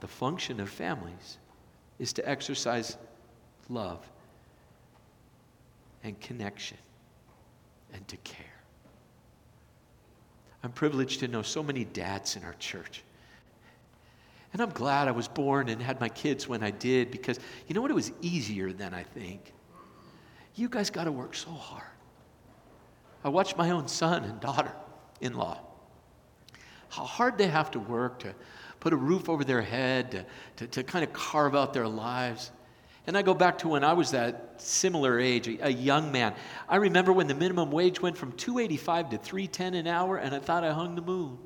The 0.00 0.06
function 0.06 0.60
of 0.60 0.68
families 0.68 1.38
is 1.98 2.12
to 2.14 2.28
exercise 2.28 2.96
love 3.68 4.06
and 6.04 6.18
connection 6.20 6.78
and 7.92 8.06
to 8.08 8.16
care. 8.18 8.46
I'm 10.62 10.72
privileged 10.72 11.20
to 11.20 11.28
know 11.28 11.42
so 11.42 11.62
many 11.62 11.84
dads 11.84 12.36
in 12.36 12.44
our 12.44 12.54
church. 12.54 13.02
And 14.52 14.62
I'm 14.62 14.70
glad 14.70 15.08
I 15.08 15.12
was 15.12 15.28
born 15.28 15.68
and 15.68 15.82
had 15.82 16.00
my 16.00 16.08
kids 16.08 16.48
when 16.48 16.62
I 16.62 16.70
did 16.70 17.10
because 17.10 17.38
you 17.66 17.74
know 17.74 17.82
what? 17.82 17.90
It 17.90 17.94
was 17.94 18.12
easier 18.20 18.72
than 18.72 18.94
I 18.94 19.02
think. 19.02 19.52
You 20.54 20.68
guys 20.68 20.88
got 20.88 21.04
to 21.04 21.12
work 21.12 21.34
so 21.34 21.50
hard. 21.50 21.84
I 23.22 23.28
watched 23.28 23.56
my 23.56 23.70
own 23.70 23.88
son 23.88 24.24
and 24.24 24.40
daughter 24.40 24.72
in 25.20 25.34
law, 25.34 25.60
how 26.88 27.04
hard 27.04 27.38
they 27.38 27.48
have 27.48 27.70
to 27.72 27.78
work 27.78 28.20
to 28.20 28.34
put 28.80 28.92
a 28.92 28.96
roof 28.96 29.28
over 29.28 29.44
their 29.44 29.62
head, 29.62 30.10
to, 30.12 30.24
to, 30.56 30.66
to 30.66 30.82
kind 30.82 31.04
of 31.04 31.12
carve 31.12 31.54
out 31.56 31.72
their 31.72 31.88
lives. 31.88 32.50
And 33.06 33.16
I 33.16 33.22
go 33.22 33.34
back 33.34 33.58
to 33.58 33.68
when 33.68 33.84
I 33.84 33.92
was 33.92 34.10
that 34.10 34.54
similar 34.58 35.18
age, 35.18 35.48
a, 35.48 35.66
a, 35.66 35.70
young 35.70 36.10
man. 36.10 36.34
I 36.68 36.76
remember 36.76 37.12
when 37.12 37.28
the 37.28 37.34
minimum 37.34 37.70
wage 37.70 38.00
went 38.00 38.16
from 38.16 38.32
285 38.32 39.10
to 39.10 39.18
310 39.18 39.74
an 39.74 39.86
hour, 39.86 40.16
and 40.16 40.34
I 40.34 40.40
thought 40.40 40.64
I 40.64 40.72
hung 40.72 40.96
the 40.96 41.02
moon. 41.02 41.38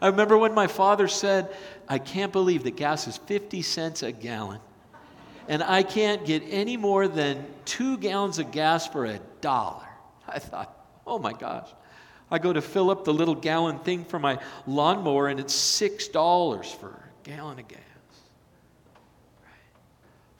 I 0.00 0.08
remember 0.08 0.36
when 0.36 0.54
my 0.54 0.66
father 0.66 1.08
said, 1.08 1.54
I 1.88 1.98
can't 1.98 2.32
believe 2.32 2.64
that 2.64 2.76
gas 2.76 3.06
is 3.06 3.16
50 3.16 3.62
cents 3.62 4.02
a 4.02 4.12
gallon. 4.12 4.60
And 5.48 5.62
I 5.62 5.84
can't 5.84 6.26
get 6.26 6.42
any 6.48 6.76
more 6.76 7.06
than 7.06 7.46
two 7.64 7.96
gallons 7.98 8.38
of 8.38 8.50
gas 8.50 8.86
for 8.86 9.06
a 9.06 9.20
dollar. 9.40 9.86
I 10.26 10.40
thought, 10.40 10.76
oh 11.06 11.18
my 11.18 11.32
gosh. 11.32 11.68
I 12.30 12.38
go 12.38 12.52
to 12.52 12.60
fill 12.60 12.90
up 12.90 13.04
the 13.04 13.14
little 13.14 13.34
gallon 13.34 13.78
thing 13.78 14.04
for 14.04 14.18
my 14.18 14.38
lawnmower, 14.66 15.28
and 15.28 15.38
it's 15.38 15.54
$6 15.54 16.74
for 16.76 16.88
a 16.88 17.28
gallon 17.28 17.58
of 17.60 17.68
gas 17.68 17.80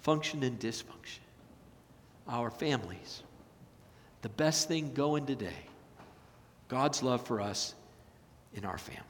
function 0.07 0.45
and 0.45 0.57
dysfunction. 0.61 1.19
Our 2.29 2.49
families. 2.49 3.25
The 4.23 4.29
best 4.29 4.69
thing 4.69 4.95
going 4.95 5.27
today 5.27 5.67
God's 6.69 7.03
love 7.03 7.27
for 7.27 7.41
us 7.41 7.75
in 8.55 8.65
our 8.65 8.79
families. 8.79 9.03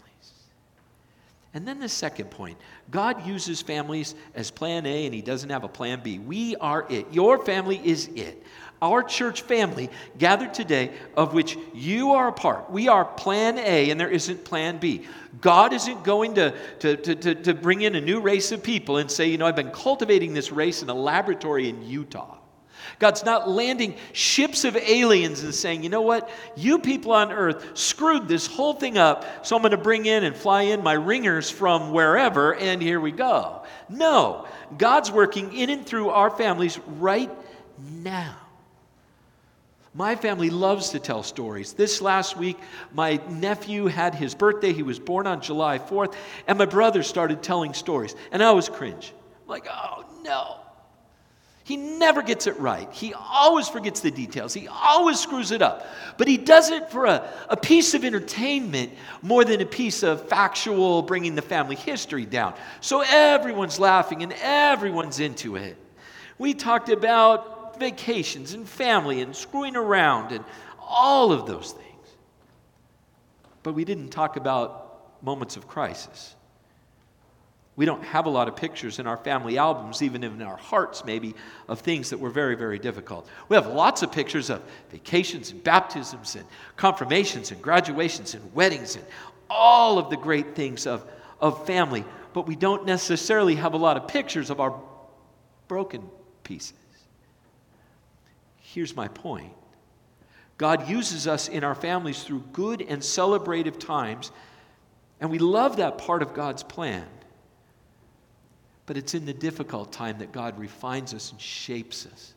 And 1.52 1.68
then 1.68 1.80
the 1.80 1.88
second 1.90 2.30
point 2.30 2.56
God 2.90 3.26
uses 3.26 3.60
families 3.60 4.14
as 4.34 4.50
plan 4.50 4.86
A 4.86 5.04
and 5.04 5.14
He 5.14 5.20
doesn't 5.20 5.50
have 5.50 5.64
a 5.64 5.68
plan 5.68 6.00
B. 6.02 6.18
We 6.18 6.56
are 6.56 6.86
it. 6.88 7.12
Your 7.12 7.44
family 7.44 7.78
is 7.84 8.08
it 8.14 8.42
our 8.82 9.02
church 9.02 9.42
family 9.42 9.90
gathered 10.18 10.52
today, 10.52 10.92
of 11.16 11.32
which 11.32 11.56
you 11.74 12.12
are 12.12 12.28
a 12.28 12.32
part. 12.32 12.70
We 12.70 12.88
are 12.88 13.04
plan 13.04 13.58
A, 13.58 13.90
and 13.90 13.98
there 13.98 14.10
isn't 14.10 14.44
plan 14.44 14.78
B. 14.78 15.06
God 15.40 15.72
isn't 15.72 16.04
going 16.04 16.34
to, 16.34 16.54
to, 16.80 16.96
to, 16.96 17.34
to, 17.34 17.54
bring 17.54 17.82
in 17.82 17.94
a 17.94 18.00
new 18.00 18.20
race 18.20 18.52
of 18.52 18.62
people 18.62 18.98
and 18.98 19.10
say, 19.10 19.28
you 19.28 19.38
know, 19.38 19.46
I've 19.46 19.56
been 19.56 19.70
cultivating 19.70 20.34
this 20.34 20.50
race 20.50 20.82
in 20.82 20.88
a 20.88 20.94
laboratory 20.94 21.68
in 21.68 21.82
Utah. 21.82 22.38
God's 22.98 23.24
not 23.24 23.48
landing 23.48 23.96
ships 24.12 24.64
of 24.64 24.76
aliens 24.76 25.42
and 25.42 25.54
saying, 25.54 25.82
you 25.82 25.90
know 25.90 26.02
what, 26.02 26.30
you 26.56 26.78
people 26.78 27.12
on 27.12 27.30
earth 27.30 27.76
screwed 27.76 28.28
this 28.28 28.46
whole 28.46 28.72
thing 28.72 28.96
up, 28.96 29.46
so 29.46 29.56
I'm 29.56 29.62
going 29.62 29.72
to 29.72 29.76
bring 29.76 30.06
in 30.06 30.24
and 30.24 30.34
fly 30.34 30.62
in 30.62 30.82
my 30.82 30.94
ringers 30.94 31.50
from 31.50 31.92
wherever, 31.92 32.54
and 32.54 32.80
here 32.80 33.00
we 33.00 33.12
go. 33.12 33.62
No, 33.88 34.48
God's 34.78 35.10
working 35.10 35.52
in 35.52 35.70
and 35.70 35.84
through 35.84 36.10
our 36.10 36.30
families 36.30 36.78
right 36.98 37.30
now. 38.02 38.36
My 39.96 40.14
family 40.14 40.50
loves 40.50 40.90
to 40.90 40.98
tell 40.98 41.22
stories. 41.22 41.72
This 41.72 42.02
last 42.02 42.36
week, 42.36 42.58
my 42.92 43.18
nephew 43.30 43.86
had 43.86 44.14
his 44.14 44.34
birthday. 44.34 44.74
He 44.74 44.82
was 44.82 44.98
born 44.98 45.26
on 45.26 45.40
July 45.40 45.78
4th, 45.78 46.14
and 46.46 46.58
my 46.58 46.66
brother 46.66 47.02
started 47.02 47.42
telling 47.42 47.72
stories. 47.72 48.14
And 48.30 48.42
I 48.42 48.52
was 48.52 48.68
cringe. 48.68 49.14
I'm 49.44 49.48
like, 49.48 49.66
oh 49.70 50.04
no. 50.22 50.58
He 51.64 51.78
never 51.78 52.20
gets 52.20 52.46
it 52.46 52.58
right. 52.58 52.92
He 52.92 53.14
always 53.14 53.68
forgets 53.68 54.00
the 54.00 54.10
details. 54.10 54.52
He 54.52 54.68
always 54.68 55.18
screws 55.18 55.50
it 55.50 55.62
up. 55.62 55.86
But 56.18 56.28
he 56.28 56.36
does 56.36 56.70
it 56.70 56.90
for 56.90 57.06
a, 57.06 57.32
a 57.48 57.56
piece 57.56 57.94
of 57.94 58.04
entertainment 58.04 58.92
more 59.22 59.46
than 59.46 59.62
a 59.62 59.66
piece 59.66 60.02
of 60.02 60.28
factual 60.28 61.00
bringing 61.00 61.34
the 61.34 61.42
family 61.42 61.74
history 61.74 62.26
down. 62.26 62.52
So 62.82 63.00
everyone's 63.00 63.80
laughing 63.80 64.22
and 64.22 64.34
everyone's 64.42 65.20
into 65.20 65.56
it. 65.56 65.78
We 66.38 66.52
talked 66.52 66.90
about 66.90 67.55
vacations 67.78 68.54
and 68.54 68.68
family 68.68 69.20
and 69.20 69.34
screwing 69.34 69.76
around 69.76 70.32
and 70.32 70.44
all 70.80 71.32
of 71.32 71.46
those 71.46 71.72
things. 71.72 71.86
But 73.62 73.74
we 73.74 73.84
didn't 73.84 74.10
talk 74.10 74.36
about 74.36 75.22
moments 75.22 75.56
of 75.56 75.66
crisis. 75.66 76.34
We 77.76 77.84
don't 77.84 78.02
have 78.04 78.24
a 78.24 78.30
lot 78.30 78.48
of 78.48 78.56
pictures 78.56 78.98
in 78.98 79.06
our 79.06 79.18
family 79.18 79.58
albums, 79.58 80.00
even 80.00 80.24
in 80.24 80.40
our 80.40 80.56
hearts, 80.56 81.04
maybe, 81.04 81.34
of 81.68 81.80
things 81.80 82.08
that 82.10 82.18
were 82.18 82.30
very, 82.30 82.54
very 82.56 82.78
difficult. 82.78 83.28
We 83.50 83.56
have 83.56 83.66
lots 83.66 84.02
of 84.02 84.10
pictures 84.10 84.48
of 84.48 84.62
vacations 84.90 85.50
and 85.50 85.62
baptisms 85.62 86.36
and 86.36 86.46
confirmations 86.76 87.50
and 87.50 87.60
graduations 87.60 88.34
and 88.34 88.54
weddings 88.54 88.96
and 88.96 89.04
all 89.50 89.98
of 89.98 90.08
the 90.08 90.16
great 90.16 90.54
things 90.54 90.86
of, 90.86 91.04
of 91.38 91.66
family, 91.66 92.04
but 92.32 92.46
we 92.46 92.56
don't 92.56 92.86
necessarily 92.86 93.56
have 93.56 93.74
a 93.74 93.78
lot 93.78 93.98
of 93.98 94.08
pictures 94.08 94.48
of 94.48 94.58
our 94.58 94.80
broken 95.68 96.08
pieces. 96.44 96.72
Here's 98.76 98.94
my 98.94 99.08
point 99.08 99.54
God 100.58 100.86
uses 100.86 101.26
us 101.26 101.48
in 101.48 101.64
our 101.64 101.74
families 101.74 102.22
through 102.22 102.44
good 102.52 102.82
and 102.82 103.00
celebrative 103.00 103.80
times, 103.80 104.30
and 105.18 105.30
we 105.30 105.38
love 105.38 105.78
that 105.78 105.96
part 105.96 106.20
of 106.20 106.34
God's 106.34 106.62
plan. 106.62 107.06
But 108.84 108.98
it's 108.98 109.14
in 109.14 109.24
the 109.24 109.32
difficult 109.32 109.92
time 109.92 110.18
that 110.18 110.30
God 110.30 110.58
refines 110.58 111.14
us 111.14 111.32
and 111.32 111.40
shapes 111.40 112.04
us 112.04 112.34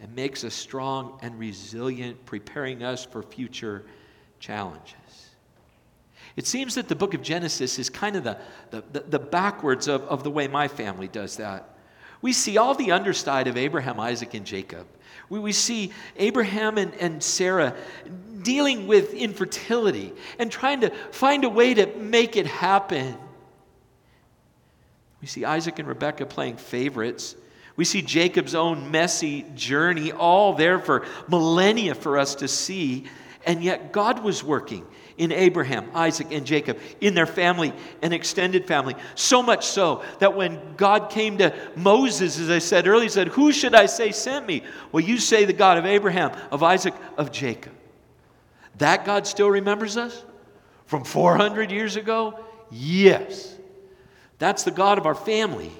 and 0.00 0.16
makes 0.16 0.44
us 0.44 0.54
strong 0.54 1.18
and 1.20 1.38
resilient, 1.38 2.24
preparing 2.24 2.82
us 2.82 3.04
for 3.04 3.22
future 3.22 3.84
challenges. 4.40 4.94
It 6.36 6.46
seems 6.46 6.74
that 6.76 6.88
the 6.88 6.96
book 6.96 7.12
of 7.12 7.20
Genesis 7.20 7.78
is 7.78 7.90
kind 7.90 8.16
of 8.16 8.24
the, 8.24 8.38
the, 8.70 9.00
the, 9.00 9.18
backwards 9.18 9.88
of, 9.88 10.04
of 10.04 10.24
the 10.24 10.30
way 10.30 10.48
my 10.48 10.68
family 10.68 11.06
does 11.06 11.36
that. 11.36 11.68
We 12.22 12.32
see 12.32 12.56
all 12.56 12.74
the 12.74 12.92
underside 12.92 13.46
of 13.46 13.58
Abraham, 13.58 14.00
Isaac, 14.00 14.32
and 14.32 14.46
Jacob. 14.46 14.86
We, 15.28 15.38
we 15.38 15.52
see 15.52 15.92
Abraham 16.16 16.78
and, 16.78 16.94
and 16.94 17.22
Sarah 17.22 17.74
dealing 18.42 18.86
with 18.86 19.14
infertility 19.14 20.12
and 20.38 20.50
trying 20.50 20.82
to 20.82 20.90
find 21.10 21.44
a 21.44 21.48
way 21.48 21.74
to 21.74 21.86
make 21.96 22.36
it 22.36 22.46
happen. 22.46 23.16
We 25.20 25.26
see 25.26 25.44
Isaac 25.44 25.78
and 25.78 25.88
Rebekah 25.88 26.26
playing 26.26 26.56
favorites. 26.56 27.34
We 27.76 27.84
see 27.84 28.02
Jacob's 28.02 28.54
own 28.54 28.90
messy 28.90 29.44
journey, 29.54 30.12
all 30.12 30.54
there 30.54 30.78
for 30.78 31.06
millennia 31.28 31.94
for 31.94 32.18
us 32.18 32.36
to 32.36 32.48
see. 32.48 33.06
And 33.46 33.62
yet, 33.62 33.92
God 33.92 34.22
was 34.22 34.42
working 34.42 34.86
in 35.18 35.32
Abraham, 35.32 35.90
Isaac, 35.94 36.28
and 36.30 36.46
Jacob, 36.46 36.78
in 37.00 37.14
their 37.14 37.26
family 37.26 37.72
and 38.00 38.14
extended 38.14 38.66
family. 38.66 38.94
So 39.16 39.42
much 39.42 39.66
so 39.66 40.02
that 40.20 40.34
when 40.34 40.76
God 40.76 41.10
came 41.10 41.38
to 41.38 41.54
Moses, 41.76 42.38
as 42.38 42.48
I 42.48 42.60
said 42.60 42.86
earlier, 42.86 43.02
he 43.02 43.08
said, 43.08 43.28
Who 43.28 43.52
should 43.52 43.74
I 43.74 43.86
say 43.86 44.12
sent 44.12 44.46
me? 44.46 44.62
Well, 44.92 45.02
you 45.02 45.18
say 45.18 45.44
the 45.44 45.52
God 45.52 45.76
of 45.76 45.84
Abraham, 45.84 46.32
of 46.50 46.62
Isaac, 46.62 46.94
of 47.16 47.32
Jacob. 47.32 47.72
That 48.78 49.04
God 49.04 49.26
still 49.26 49.50
remembers 49.50 49.96
us? 49.96 50.24
From 50.86 51.04
400 51.04 51.70
years 51.70 51.96
ago? 51.96 52.38
Yes. 52.70 53.56
That's 54.38 54.62
the 54.62 54.70
God 54.70 54.98
of 54.98 55.04
our 55.04 55.14
family. 55.14 55.72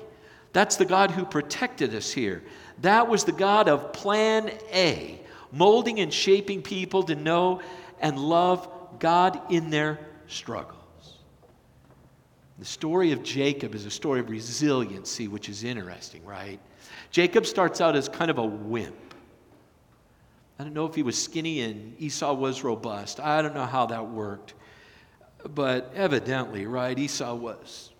That's 0.52 0.76
the 0.76 0.84
God 0.84 1.12
who 1.12 1.24
protected 1.24 1.94
us 1.94 2.10
here. 2.10 2.42
That 2.82 3.08
was 3.08 3.24
the 3.24 3.32
God 3.32 3.68
of 3.68 3.92
Plan 3.92 4.50
A, 4.72 5.20
molding 5.52 6.00
and 6.00 6.12
shaping 6.12 6.62
people 6.62 7.04
to 7.04 7.14
know 7.14 7.60
and 8.00 8.18
love 8.18 8.68
God 8.98 9.40
in 9.50 9.70
their 9.70 9.98
struggles. 10.26 10.74
The 12.58 12.64
story 12.64 13.12
of 13.12 13.22
Jacob 13.22 13.74
is 13.74 13.86
a 13.86 13.90
story 13.90 14.20
of 14.20 14.30
resiliency, 14.30 15.28
which 15.28 15.48
is 15.48 15.62
interesting, 15.62 16.24
right? 16.24 16.58
Jacob 17.10 17.46
starts 17.46 17.80
out 17.80 17.94
as 17.94 18.08
kind 18.08 18.30
of 18.30 18.38
a 18.38 18.44
wimp. 18.44 19.14
I 20.58 20.64
don't 20.64 20.74
know 20.74 20.86
if 20.86 20.94
he 20.94 21.04
was 21.04 21.16
skinny 21.16 21.60
and 21.60 21.94
Esau 22.00 22.34
was 22.34 22.64
robust. 22.64 23.20
I 23.20 23.42
don't 23.42 23.54
know 23.54 23.66
how 23.66 23.86
that 23.86 24.08
worked. 24.08 24.54
But 25.54 25.92
evidently, 25.94 26.66
right, 26.66 26.98
Esau 26.98 27.32
was 27.36 27.92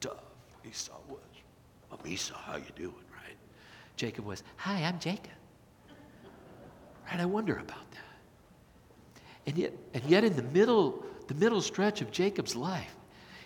tough. 0.00 0.24
Esau 0.68 0.98
was, 1.08 1.20
I'm 1.92 2.04
Esau, 2.04 2.34
how 2.34 2.56
you 2.56 2.64
doing, 2.74 2.92
right? 3.14 3.36
Jacob 3.96 4.24
was, 4.24 4.42
hi, 4.56 4.82
I'm 4.82 4.98
Jacob. 4.98 5.30
Right? 7.08 7.20
I 7.20 7.24
wonder 7.24 7.54
about 7.54 7.90
that. 7.92 7.98
And 9.46 9.58
yet, 9.58 9.72
and 9.94 10.02
yet 10.04 10.24
in 10.24 10.36
the 10.36 10.42
middle, 10.42 11.04
the 11.28 11.34
middle 11.34 11.60
stretch 11.60 12.00
of 12.00 12.10
Jacob's 12.10 12.54
life, 12.54 12.94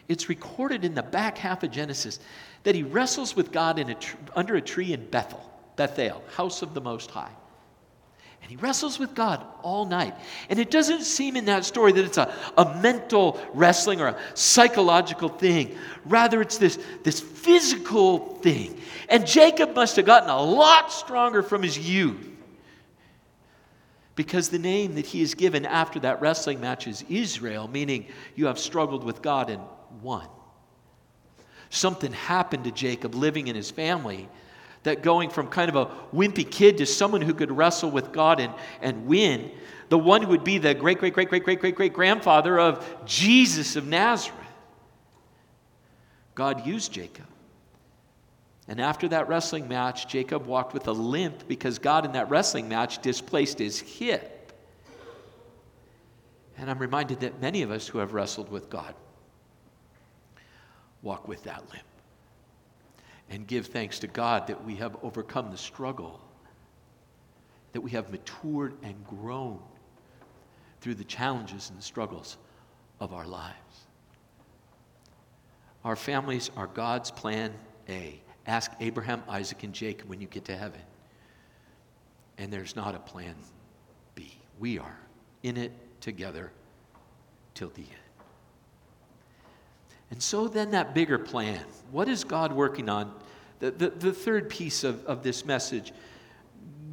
it's 0.08 0.28
recorded 0.28 0.84
in 0.84 0.94
the 0.94 1.02
back 1.02 1.38
half 1.38 1.62
of 1.62 1.70
Genesis 1.70 2.20
that 2.62 2.74
he 2.74 2.82
wrestles 2.82 3.34
with 3.34 3.52
God 3.52 3.78
a 3.78 3.94
tr- 3.94 4.16
under 4.34 4.56
a 4.56 4.60
tree 4.60 4.92
in 4.92 5.06
Bethel, 5.06 5.50
Bethel, 5.76 6.22
house 6.36 6.62
of 6.62 6.74
the 6.74 6.80
Most 6.80 7.10
High. 7.10 7.32
And 8.42 8.50
he 8.52 8.56
wrestles 8.58 9.00
with 9.00 9.14
God 9.14 9.44
all 9.62 9.86
night. 9.86 10.14
And 10.48 10.60
it 10.60 10.70
doesn't 10.70 11.02
seem 11.02 11.34
in 11.34 11.46
that 11.46 11.64
story 11.64 11.90
that 11.90 12.04
it's 12.04 12.18
a, 12.18 12.32
a 12.56 12.80
mental 12.80 13.40
wrestling 13.52 14.00
or 14.00 14.08
a 14.08 14.18
psychological 14.34 15.28
thing. 15.28 15.76
Rather, 16.04 16.40
it's 16.40 16.56
this, 16.56 16.78
this 17.02 17.18
physical 17.18 18.36
thing. 18.36 18.80
And 19.08 19.26
Jacob 19.26 19.74
must 19.74 19.96
have 19.96 20.06
gotten 20.06 20.30
a 20.30 20.40
lot 20.40 20.92
stronger 20.92 21.42
from 21.42 21.62
his 21.62 21.76
youth. 21.76 22.36
Because 24.16 24.49
the 24.49 24.58
name 24.58 24.94
that 24.94 25.06
he 25.06 25.20
is 25.20 25.35
given 25.35 25.66
after 25.66 26.00
that 26.00 26.20
wrestling 26.20 26.58
match 26.58 26.87
is 26.87 27.04
Israel, 27.08 27.68
meaning 27.68 28.06
you 28.35 28.46
have 28.46 28.58
struggled 28.58 29.04
with 29.04 29.23
God 29.23 29.50
and 29.50 29.62
won. 30.02 30.26
Something 31.68 32.12
happened 32.12 32.64
to 32.64 32.70
Jacob 32.70 33.14
living 33.14 33.46
in 33.49 33.54
his 33.54 33.70
family 33.70 34.28
that 34.85 35.02
going 35.02 35.28
from 35.28 35.49
kind 35.49 35.68
of 35.68 35.76
a 35.76 35.87
wimpy 36.14 36.49
kid 36.50 36.78
to 36.78 36.87
someone 36.87 37.20
who 37.20 37.35
could 37.35 37.50
wrestle 37.50 37.90
with 37.90 38.12
God 38.12 38.40
and, 38.40 38.54
and 38.80 39.06
win, 39.06 39.50
the 39.90 39.99
one 39.99 40.23
who 40.23 40.28
would 40.28 40.44
be 40.44 40.58
the 40.58 40.75
great, 40.75 40.99
great, 40.99 41.12
great, 41.12 41.28
great, 41.28 41.44
great, 41.44 41.61
great, 41.61 41.75
great 41.75 41.92
grandfather 41.92 42.58
of 42.58 43.04
Jesus 43.04 43.76
of 43.76 43.87
Nazareth. 43.87 44.40
God 46.35 46.66
used 46.66 46.92
Jacob. 46.92 47.26
And 48.68 48.80
after 48.80 49.06
that 49.08 49.28
wrestling 49.28 49.68
match, 49.68 50.08
Jacob 50.08 50.46
walked 50.46 50.75
with 50.75 50.88
a 50.88 50.92
limp 50.92 51.46
because 51.46 51.78
God 51.78 52.04
in 52.04 52.12
that 52.12 52.28
wrestling 52.30 52.68
match 52.68 53.00
displaced 53.00 53.58
his 53.58 53.78
hip. 53.78 54.52
And 56.58 56.70
I'm 56.70 56.78
reminded 56.78 57.20
that 57.20 57.40
many 57.40 57.62
of 57.62 57.70
us 57.70 57.87
who 57.87 57.99
have 57.99 58.12
wrestled 58.12 58.50
with 58.50 58.68
God 58.70 58.94
walk 61.02 61.28
with 61.28 61.44
that 61.44 61.62
limp 61.70 61.85
and 63.30 63.46
give 63.46 63.66
thanks 63.66 63.99
to 64.00 64.06
God 64.06 64.46
that 64.49 64.64
we 64.64 64.76
have 64.76 64.96
overcome 65.02 65.50
the 65.50 65.58
struggle, 65.58 66.20
that 67.73 67.80
we 67.80 67.90
have 67.92 68.11
matured 68.11 68.75
and 68.82 68.94
grown 69.06 69.61
through 70.80 70.94
the 70.94 71.04
challenges 71.04 71.70
and 71.70 71.82
struggles 71.82 72.37
of 73.00 73.12
our 73.12 73.26
lives. 73.26 73.54
Our 75.85 75.96
families 75.96 76.50
are 76.56 76.66
God's 76.66 77.11
plan 77.11 77.52
A. 77.88 78.20
Ask 78.46 78.72
Abraham, 78.80 79.22
Isaac, 79.28 79.62
and 79.64 79.72
Jacob 79.72 80.08
when 80.08 80.20
you 80.20 80.26
get 80.26 80.44
to 80.46 80.56
heaven. 80.56 80.80
And 82.38 82.52
there's 82.52 82.76
not 82.76 82.94
a 82.94 82.98
plan 82.98 83.34
B. 84.14 84.38
We 84.58 84.78
are 84.78 84.98
in 85.42 85.56
it 85.56 85.72
together 86.00 86.52
till 87.54 87.70
the 87.70 87.82
end. 87.82 88.06
And 90.10 90.22
so 90.22 90.46
then 90.46 90.70
that 90.70 90.94
bigger 90.94 91.18
plan, 91.18 91.64
what 91.90 92.08
is 92.08 92.22
God 92.22 92.52
working 92.52 92.88
on? 92.88 93.12
The, 93.58 93.70
the, 93.70 93.90
the, 93.90 94.12
third 94.12 94.48
piece 94.48 94.84
of, 94.84 95.04
of 95.06 95.22
this 95.22 95.44
message, 95.44 95.92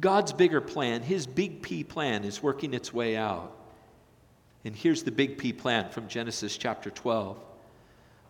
God's 0.00 0.32
bigger 0.32 0.60
plan, 0.60 1.02
his 1.02 1.26
big 1.26 1.62
P 1.62 1.84
plan 1.84 2.24
is 2.24 2.42
working 2.42 2.74
its 2.74 2.92
way 2.92 3.16
out. 3.16 3.56
And 4.64 4.74
here's 4.74 5.02
the 5.02 5.10
big 5.10 5.38
P 5.38 5.52
plan 5.52 5.90
from 5.90 6.08
Genesis 6.08 6.56
chapter 6.56 6.90
12. 6.90 7.38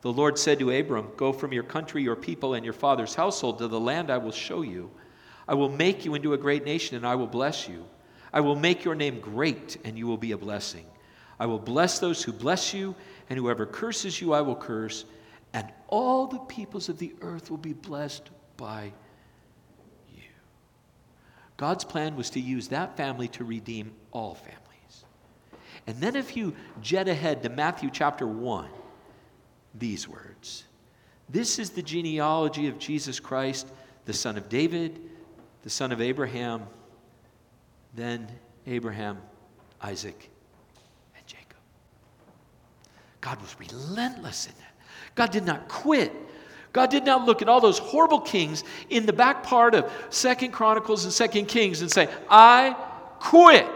The 0.05 0.13
Lord 0.13 0.39
said 0.39 0.59
to 0.59 0.71
Abram, 0.71 1.09
Go 1.17 1.33
from 1.33 1.55
your 1.55 1.63
country, 1.63 2.03
your 2.03 2.15
people, 2.15 2.53
and 2.53 2.63
your 2.63 2.75
father's 2.75 3.15
household 3.15 3.57
to 3.57 3.69
the 3.69 3.81
land 3.81 4.11
I 4.11 4.19
will 4.19 4.33
show 4.33 4.61
you. 4.61 4.91
I 5.49 5.55
will 5.55 5.71
make 5.71 6.05
you 6.05 6.15
into 6.15 6.35
a 6.35 6.39
great 6.39 6.67
nation, 6.67 6.99
and 6.99 7.07
I 7.07 7.15
will 7.15 7.27
bless 7.27 7.67
you. 7.67 7.87
I 8.31 8.41
will 8.41 8.55
make 8.55 8.85
your 8.85 8.95
name 8.95 9.19
great, 9.19 9.79
and 9.83 9.97
you 9.97 10.07
will 10.07 10.19
be 10.19 10.33
a 10.33 10.37
blessing. 10.37 10.85
I 11.41 11.47
will 11.47 11.59
bless 11.59 12.01
those 12.01 12.23
who 12.23 12.35
bless 12.35 12.75
you 12.75 12.95
and 13.31 13.39
whoever 13.39 13.65
curses 13.65 14.21
you, 14.21 14.35
I 14.35 14.43
will 14.43 14.57
curse, 14.57 15.07
and 15.55 15.73
all 15.89 16.27
the 16.27 16.39
peoples 16.41 16.91
of 16.91 16.99
the 16.99 17.15
earth 17.23 17.49
will 17.49 17.57
be 17.57 17.73
blessed 17.73 18.29
by 18.59 18.93
you. 20.15 20.23
God's 21.57 21.85
plan 21.85 22.15
was 22.15 22.29
to 22.31 22.41
use 22.41 22.69
that 22.69 22.95
family 22.99 23.29
to 23.29 23.45
redeem 23.45 23.95
all 24.13 24.35
families. 24.35 25.07
And 25.87 25.99
then, 25.99 26.15
if 26.15 26.37
you 26.37 26.55
jet 26.83 27.09
ahead 27.09 27.43
to 27.45 27.49
Matthew 27.49 27.89
chapter 27.91 28.27
1, 28.27 28.69
these 29.79 30.09
words 30.09 30.65
This 31.29 31.59
is 31.59 31.71
the 31.71 31.83
genealogy 31.83 32.69
of 32.69 32.79
Jesus 32.79 33.21
Christ, 33.21 33.69
the 34.05 34.13
son 34.13 34.37
of 34.37 34.49
David, 34.49 35.01
the 35.63 35.71
son 35.71 35.93
of 35.93 36.01
Abraham, 36.01 36.63
then 37.95 38.29
Abraham, 38.67 39.19
Isaac, 39.83 40.31
and 41.17 41.27
Jacob. 41.27 41.57
God 43.21 43.41
was 43.41 43.57
relentless 43.59 44.47
in 44.47 44.53
that. 44.59 44.75
God 45.15 45.31
did 45.31 45.45
not 45.45 45.69
quit. 45.69 46.13
God 46.73 46.91
did 46.91 47.05
not 47.05 47.25
look 47.25 47.41
at 47.41 47.49
all 47.49 47.61
those 47.61 47.79
horrible 47.79 48.21
kings 48.21 48.65
in 48.91 49.07
the 49.07 49.13
back 49.13 49.45
part 49.45 49.77
of 49.77 49.91
Second 50.11 50.51
Chronicles 50.51 51.05
and 51.05 51.13
Second 51.13 51.47
Kings 51.47 51.83
and 51.83 51.91
say, 51.91 52.09
I 52.29 52.77
quit. 53.21 53.67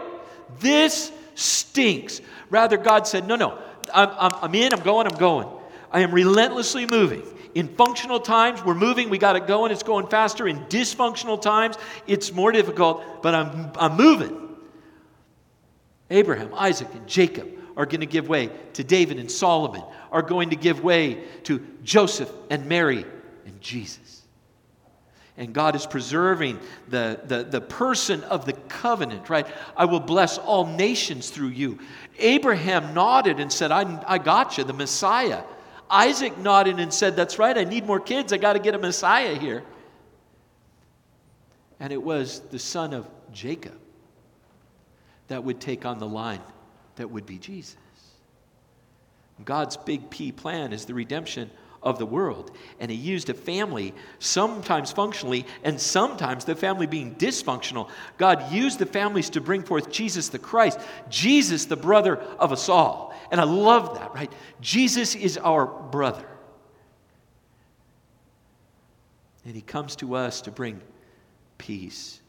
This 0.59 1.11
stinks. 1.35 2.21
Rather, 2.49 2.75
God 2.75 3.07
said, 3.07 3.25
No, 3.25 3.35
no, 3.35 3.57
I'm, 3.93 4.09
I'm, 4.09 4.31
I'm 4.41 4.55
in, 4.55 4.73
I'm 4.73 4.81
going, 4.81 5.07
I'm 5.07 5.17
going. 5.17 5.47
I 5.91 6.01
am 6.01 6.11
relentlessly 6.11 6.85
moving. 6.85 7.23
In 7.55 7.67
functional 7.67 8.19
times, 8.19 8.63
we're 8.63 8.75
moving, 8.75 9.09
we 9.09 9.17
got 9.17 9.35
it 9.35 9.47
going, 9.47 9.71
it's 9.71 9.83
going 9.83 10.07
faster. 10.07 10.47
In 10.47 10.59
dysfunctional 10.65 11.41
times, 11.41 11.77
it's 12.05 12.31
more 12.31 12.51
difficult, 12.51 13.23
but 13.23 13.33
I'm, 13.33 13.71
I'm 13.75 13.97
moving. 13.97 14.49
Abraham, 16.11 16.53
Isaac, 16.53 16.87
and 16.93 17.07
Jacob 17.07 17.49
are 17.75 17.85
going 17.85 18.01
to 18.01 18.05
give 18.05 18.27
way 18.27 18.49
to 18.73 18.83
David 18.83 19.19
and 19.19 19.31
Solomon, 19.31 19.83
are 20.11 20.21
going 20.21 20.51
to 20.51 20.55
give 20.55 20.83
way 20.83 21.23
to 21.43 21.65
Joseph 21.83 22.31
and 22.49 22.67
Mary 22.67 23.05
and 23.45 23.61
Jesus. 23.61 24.23
And 25.37 25.53
God 25.53 25.75
is 25.75 25.87
preserving 25.87 26.59
the, 26.89 27.21
the, 27.23 27.43
the 27.43 27.61
person 27.61 28.23
of 28.25 28.45
the 28.45 28.53
covenant, 28.53 29.29
right? 29.29 29.47
I 29.77 29.85
will 29.85 30.01
bless 30.01 30.37
all 30.37 30.65
nations 30.65 31.29
through 31.29 31.47
you. 31.47 31.79
Abraham 32.17 32.93
nodded 32.93 33.39
and 33.39 33.51
said, 33.51 33.71
I, 33.71 34.03
I 34.05 34.17
got 34.17 34.57
you, 34.57 34.65
the 34.65 34.73
Messiah. 34.73 35.43
Isaac 35.89 36.37
nodded 36.37 36.79
and 36.79 36.93
said, 36.93 37.15
That's 37.15 37.39
right, 37.39 37.57
I 37.57 37.63
need 37.63 37.85
more 37.85 37.99
kids. 37.99 38.31
I 38.31 38.37
got 38.37 38.53
to 38.53 38.59
get 38.59 38.75
a 38.75 38.77
Messiah 38.77 39.35
here. 39.35 39.63
And 41.79 41.93
it 41.93 42.01
was 42.01 42.41
the 42.51 42.59
son 42.59 42.93
of 42.93 43.07
Jacob 43.31 43.77
that 45.27 45.43
would 45.43 45.59
take 45.61 45.85
on 45.85 45.99
the 45.99 46.07
line 46.07 46.41
that 46.97 47.09
would 47.09 47.25
be 47.25 47.37
Jesus. 47.37 47.77
God's 49.45 49.77
big 49.77 50.09
P 50.09 50.31
plan 50.31 50.73
is 50.73 50.85
the 50.85 50.93
redemption 50.93 51.49
of 51.81 51.99
the 51.99 52.05
world. 52.05 52.51
And 52.79 52.89
he 52.91 52.97
used 52.97 53.29
a 53.29 53.33
family, 53.33 53.93
sometimes 54.19 54.91
functionally, 54.91 55.45
and 55.63 55.79
sometimes 55.79 56.45
the 56.45 56.55
family 56.55 56.87
being 56.87 57.15
dysfunctional. 57.15 57.89
God 58.17 58.51
used 58.51 58.79
the 58.79 58.85
families 58.85 59.29
to 59.31 59.41
bring 59.41 59.63
forth 59.63 59.91
Jesus 59.91 60.29
the 60.29 60.39
Christ, 60.39 60.79
Jesus 61.09 61.65
the 61.65 61.75
brother 61.75 62.17
of 62.17 62.51
us 62.51 62.69
all. 62.69 63.13
And 63.31 63.39
I 63.39 63.45
love 63.45 63.95
that, 63.95 64.13
right? 64.13 64.31
Jesus 64.61 65.15
is 65.15 65.37
our 65.37 65.65
brother. 65.65 66.27
And 69.45 69.55
he 69.55 69.61
comes 69.61 69.95
to 69.97 70.15
us 70.15 70.41
to 70.41 70.51
bring 70.51 70.81
peace 71.57 72.19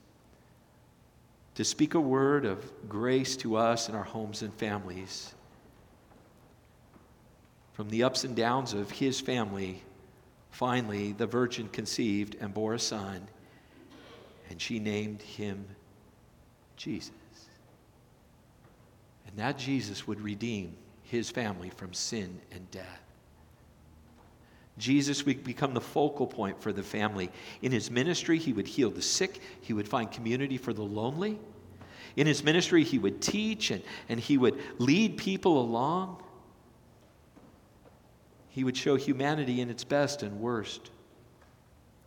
to 1.60 1.64
speak 1.64 1.92
a 1.92 2.00
word 2.00 2.46
of 2.46 2.88
grace 2.88 3.36
to 3.36 3.56
us 3.56 3.90
in 3.90 3.94
our 3.94 4.02
homes 4.02 4.40
and 4.40 4.54
families. 4.54 5.34
From 7.80 7.88
the 7.88 8.02
ups 8.02 8.24
and 8.24 8.36
downs 8.36 8.74
of 8.74 8.90
his 8.90 9.20
family, 9.20 9.82
finally, 10.50 11.12
the 11.12 11.26
virgin 11.26 11.66
conceived 11.66 12.36
and 12.38 12.52
bore 12.52 12.74
a 12.74 12.78
son, 12.78 13.26
and 14.50 14.60
she 14.60 14.78
named 14.78 15.22
him 15.22 15.64
Jesus. 16.76 17.10
And 19.26 19.34
that 19.38 19.56
Jesus 19.56 20.06
would 20.06 20.20
redeem 20.20 20.76
his 21.04 21.30
family 21.30 21.70
from 21.70 21.94
sin 21.94 22.42
and 22.52 22.70
death. 22.70 23.00
Jesus 24.76 25.24
would 25.24 25.42
become 25.42 25.72
the 25.72 25.80
focal 25.80 26.26
point 26.26 26.60
for 26.62 26.74
the 26.74 26.82
family. 26.82 27.30
In 27.62 27.72
his 27.72 27.90
ministry, 27.90 28.38
he 28.38 28.52
would 28.52 28.68
heal 28.68 28.90
the 28.90 29.00
sick, 29.00 29.40
he 29.62 29.72
would 29.72 29.88
find 29.88 30.12
community 30.12 30.58
for 30.58 30.74
the 30.74 30.82
lonely. 30.82 31.38
In 32.14 32.26
his 32.26 32.44
ministry, 32.44 32.84
he 32.84 32.98
would 32.98 33.22
teach 33.22 33.70
and, 33.70 33.82
and 34.10 34.20
he 34.20 34.36
would 34.36 34.60
lead 34.78 35.16
people 35.16 35.58
along. 35.58 36.22
He 38.60 38.64
would 38.64 38.76
show 38.76 38.96
humanity 38.96 39.62
in 39.62 39.70
its 39.70 39.84
best 39.84 40.22
and 40.22 40.38
worst. 40.38 40.90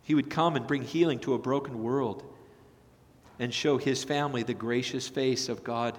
He 0.04 0.14
would 0.14 0.30
come 0.30 0.54
and 0.54 0.64
bring 0.64 0.84
healing 0.84 1.18
to 1.18 1.34
a 1.34 1.38
broken 1.38 1.82
world 1.82 2.22
and 3.40 3.52
show 3.52 3.76
his 3.76 4.04
family 4.04 4.44
the 4.44 4.54
gracious 4.54 5.08
face 5.08 5.48
of 5.48 5.64
God 5.64 5.98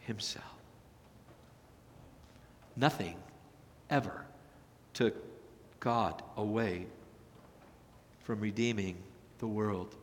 himself. 0.00 0.44
Nothing 2.76 3.16
ever 3.88 4.26
took 4.92 5.16
God 5.80 6.22
away 6.36 6.84
from 8.22 8.40
redeeming 8.40 8.98
the 9.38 9.48
world 9.48 9.96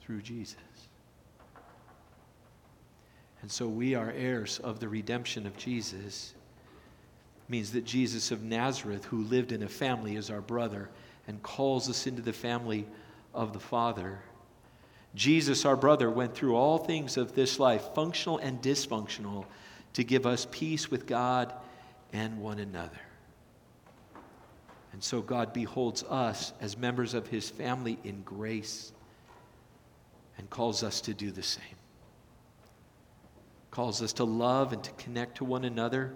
through 0.00 0.22
Jesus. 0.22 0.56
And 3.40 3.48
so 3.48 3.68
we 3.68 3.94
are 3.94 4.10
heirs 4.10 4.58
of 4.64 4.80
the 4.80 4.88
redemption 4.88 5.46
of 5.46 5.56
Jesus. 5.56 6.34
Means 7.48 7.72
that 7.72 7.84
Jesus 7.84 8.30
of 8.30 8.42
Nazareth, 8.42 9.04
who 9.06 9.22
lived 9.24 9.52
in 9.52 9.62
a 9.62 9.68
family, 9.68 10.16
is 10.16 10.30
our 10.30 10.40
brother 10.40 10.90
and 11.26 11.42
calls 11.42 11.88
us 11.88 12.06
into 12.06 12.22
the 12.22 12.32
family 12.32 12.86
of 13.34 13.52
the 13.52 13.60
Father. 13.60 14.20
Jesus, 15.14 15.64
our 15.64 15.76
brother, 15.76 16.10
went 16.10 16.34
through 16.34 16.54
all 16.54 16.78
things 16.78 17.16
of 17.16 17.34
this 17.34 17.58
life, 17.58 17.94
functional 17.94 18.38
and 18.38 18.60
dysfunctional, 18.60 19.46
to 19.94 20.04
give 20.04 20.26
us 20.26 20.46
peace 20.50 20.90
with 20.90 21.06
God 21.06 21.52
and 22.12 22.40
one 22.40 22.58
another. 22.58 23.00
And 24.92 25.02
so 25.02 25.20
God 25.20 25.52
beholds 25.52 26.02
us 26.04 26.52
as 26.60 26.76
members 26.76 27.14
of 27.14 27.26
his 27.26 27.48
family 27.48 27.98
in 28.04 28.22
grace 28.22 28.92
and 30.36 30.48
calls 30.50 30.82
us 30.82 31.00
to 31.02 31.14
do 31.14 31.30
the 31.30 31.42
same. 31.42 31.62
Calls 33.70 34.02
us 34.02 34.12
to 34.14 34.24
love 34.24 34.72
and 34.72 34.82
to 34.82 34.90
connect 34.92 35.36
to 35.38 35.44
one 35.44 35.64
another 35.64 36.14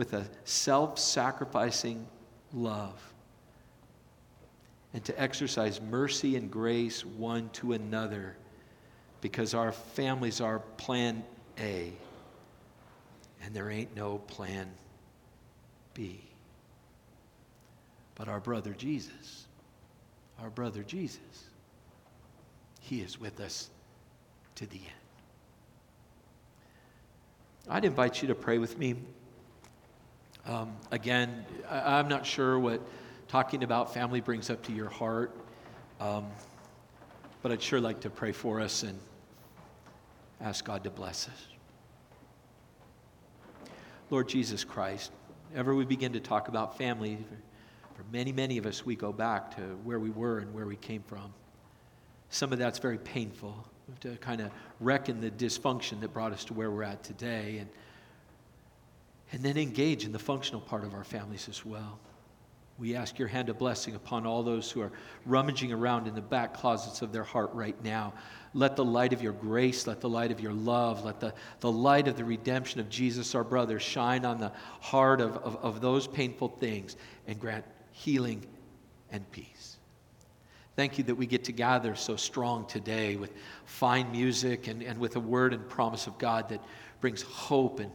with 0.00 0.14
a 0.14 0.26
self 0.44 0.98
sacrificing 0.98 2.06
love 2.54 2.98
and 4.94 5.04
to 5.04 5.20
exercise 5.20 5.78
mercy 5.78 6.36
and 6.36 6.50
grace 6.50 7.04
one 7.04 7.50
to 7.50 7.74
another 7.74 8.34
because 9.20 9.52
our 9.52 9.70
families 9.70 10.40
are 10.40 10.60
plan 10.78 11.22
A 11.58 11.92
and 13.42 13.54
there 13.54 13.68
ain't 13.68 13.94
no 13.94 14.16
plan 14.20 14.70
B. 15.92 16.22
But 18.14 18.26
our 18.26 18.40
brother 18.40 18.72
Jesus, 18.72 19.48
our 20.40 20.48
brother 20.48 20.82
Jesus, 20.82 21.50
he 22.80 23.02
is 23.02 23.20
with 23.20 23.38
us 23.38 23.68
to 24.54 24.64
the 24.64 24.78
end. 24.78 24.86
I'd 27.68 27.84
invite 27.84 28.22
you 28.22 28.28
to 28.28 28.34
pray 28.34 28.56
with 28.56 28.78
me. 28.78 28.94
Um, 30.46 30.72
again, 30.90 31.44
I, 31.68 31.98
I'm 31.98 32.08
not 32.08 32.24
sure 32.26 32.58
what 32.58 32.80
talking 33.28 33.62
about 33.62 33.94
family 33.94 34.20
brings 34.20 34.50
up 34.50 34.62
to 34.64 34.72
your 34.72 34.88
heart. 34.88 35.36
Um, 36.00 36.26
but 37.42 37.52
I'd 37.52 37.62
sure 37.62 37.80
like 37.80 38.00
to 38.00 38.10
pray 38.10 38.32
for 38.32 38.60
us 38.60 38.82
and 38.82 38.98
ask 40.40 40.64
God 40.64 40.84
to 40.84 40.90
bless 40.90 41.28
us. 41.28 41.46
Lord 44.10 44.28
Jesus 44.28 44.64
Christ, 44.64 45.12
ever 45.54 45.74
we 45.74 45.84
begin 45.84 46.12
to 46.14 46.20
talk 46.20 46.48
about 46.48 46.76
family, 46.76 47.18
for 47.94 48.04
many, 48.12 48.32
many 48.32 48.58
of 48.58 48.66
us, 48.66 48.84
we 48.84 48.96
go 48.96 49.12
back 49.12 49.54
to 49.56 49.62
where 49.84 50.00
we 50.00 50.10
were 50.10 50.38
and 50.38 50.52
where 50.52 50.66
we 50.66 50.76
came 50.76 51.02
from. 51.02 51.32
Some 52.30 52.52
of 52.52 52.58
that's 52.58 52.78
very 52.78 52.98
painful 52.98 53.54
to 54.00 54.16
kind 54.16 54.40
of 54.40 54.50
reckon 54.80 55.20
the 55.20 55.30
dysfunction 55.30 56.00
that 56.00 56.12
brought 56.12 56.32
us 56.32 56.44
to 56.46 56.54
where 56.54 56.70
we're 56.70 56.82
at 56.82 57.02
today 57.02 57.58
and, 57.58 57.68
and 59.32 59.42
then 59.42 59.56
engage 59.56 60.04
in 60.04 60.12
the 60.12 60.18
functional 60.18 60.60
part 60.60 60.84
of 60.84 60.94
our 60.94 61.04
families 61.04 61.48
as 61.48 61.64
well. 61.64 61.98
We 62.78 62.96
ask 62.96 63.18
your 63.18 63.28
hand 63.28 63.50
of 63.50 63.58
blessing 63.58 63.94
upon 63.94 64.26
all 64.26 64.42
those 64.42 64.70
who 64.70 64.80
are 64.80 64.90
rummaging 65.26 65.70
around 65.70 66.08
in 66.08 66.14
the 66.14 66.22
back 66.22 66.54
closets 66.54 67.02
of 67.02 67.12
their 67.12 67.22
heart 67.22 67.50
right 67.52 67.76
now. 67.84 68.14
Let 68.54 68.74
the 68.74 68.84
light 68.84 69.12
of 69.12 69.22
your 69.22 69.34
grace, 69.34 69.86
let 69.86 70.00
the 70.00 70.08
light 70.08 70.32
of 70.32 70.40
your 70.40 70.54
love, 70.54 71.04
let 71.04 71.20
the, 71.20 71.34
the 71.60 71.70
light 71.70 72.08
of 72.08 72.16
the 72.16 72.24
redemption 72.24 72.80
of 72.80 72.88
Jesus, 72.88 73.34
our 73.34 73.44
brother, 73.44 73.78
shine 73.78 74.24
on 74.24 74.38
the 74.38 74.50
heart 74.80 75.20
of, 75.20 75.36
of, 75.38 75.56
of 75.56 75.80
those 75.82 76.06
painful 76.06 76.48
things 76.48 76.96
and 77.26 77.38
grant 77.38 77.66
healing 77.92 78.46
and 79.12 79.30
peace. 79.30 79.76
Thank 80.74 80.96
you 80.96 81.04
that 81.04 81.14
we 81.14 81.26
get 81.26 81.44
to 81.44 81.52
gather 81.52 81.94
so 81.94 82.16
strong 82.16 82.66
today 82.66 83.16
with 83.16 83.34
fine 83.66 84.10
music 84.10 84.68
and, 84.68 84.82
and 84.82 84.98
with 84.98 85.16
a 85.16 85.20
word 85.20 85.52
and 85.52 85.68
promise 85.68 86.06
of 86.06 86.16
God 86.16 86.48
that 86.48 86.64
brings 87.02 87.20
hope 87.20 87.80
and, 87.80 87.90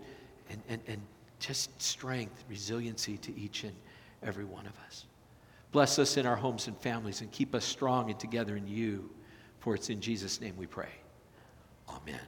and, 0.50 0.62
and, 0.70 0.82
and 0.88 1.02
just 1.46 1.80
strength, 1.80 2.44
resiliency 2.50 3.18
to 3.18 3.38
each 3.38 3.64
and 3.64 3.76
every 4.24 4.46
one 4.46 4.66
of 4.66 4.74
us. 4.88 5.06
Bless 5.72 6.00
us 6.00 6.18
in 6.18 6.26
our 6.26 6.36
homes 6.36 6.68
and 6.68 6.76
families 6.78 7.22
and 7.22 7.32
keep 7.32 7.54
us 7.54 7.64
strong 7.64 8.10
and 8.10 8.20
together 8.20 8.56
in 8.56 8.68
you. 8.68 9.10
For 9.60 9.76
it's 9.76 9.90
in 9.90 10.02
Jesus' 10.02 10.42
name 10.42 10.56
we 10.58 10.66
pray. 10.66 10.90
Amen. 11.88 12.20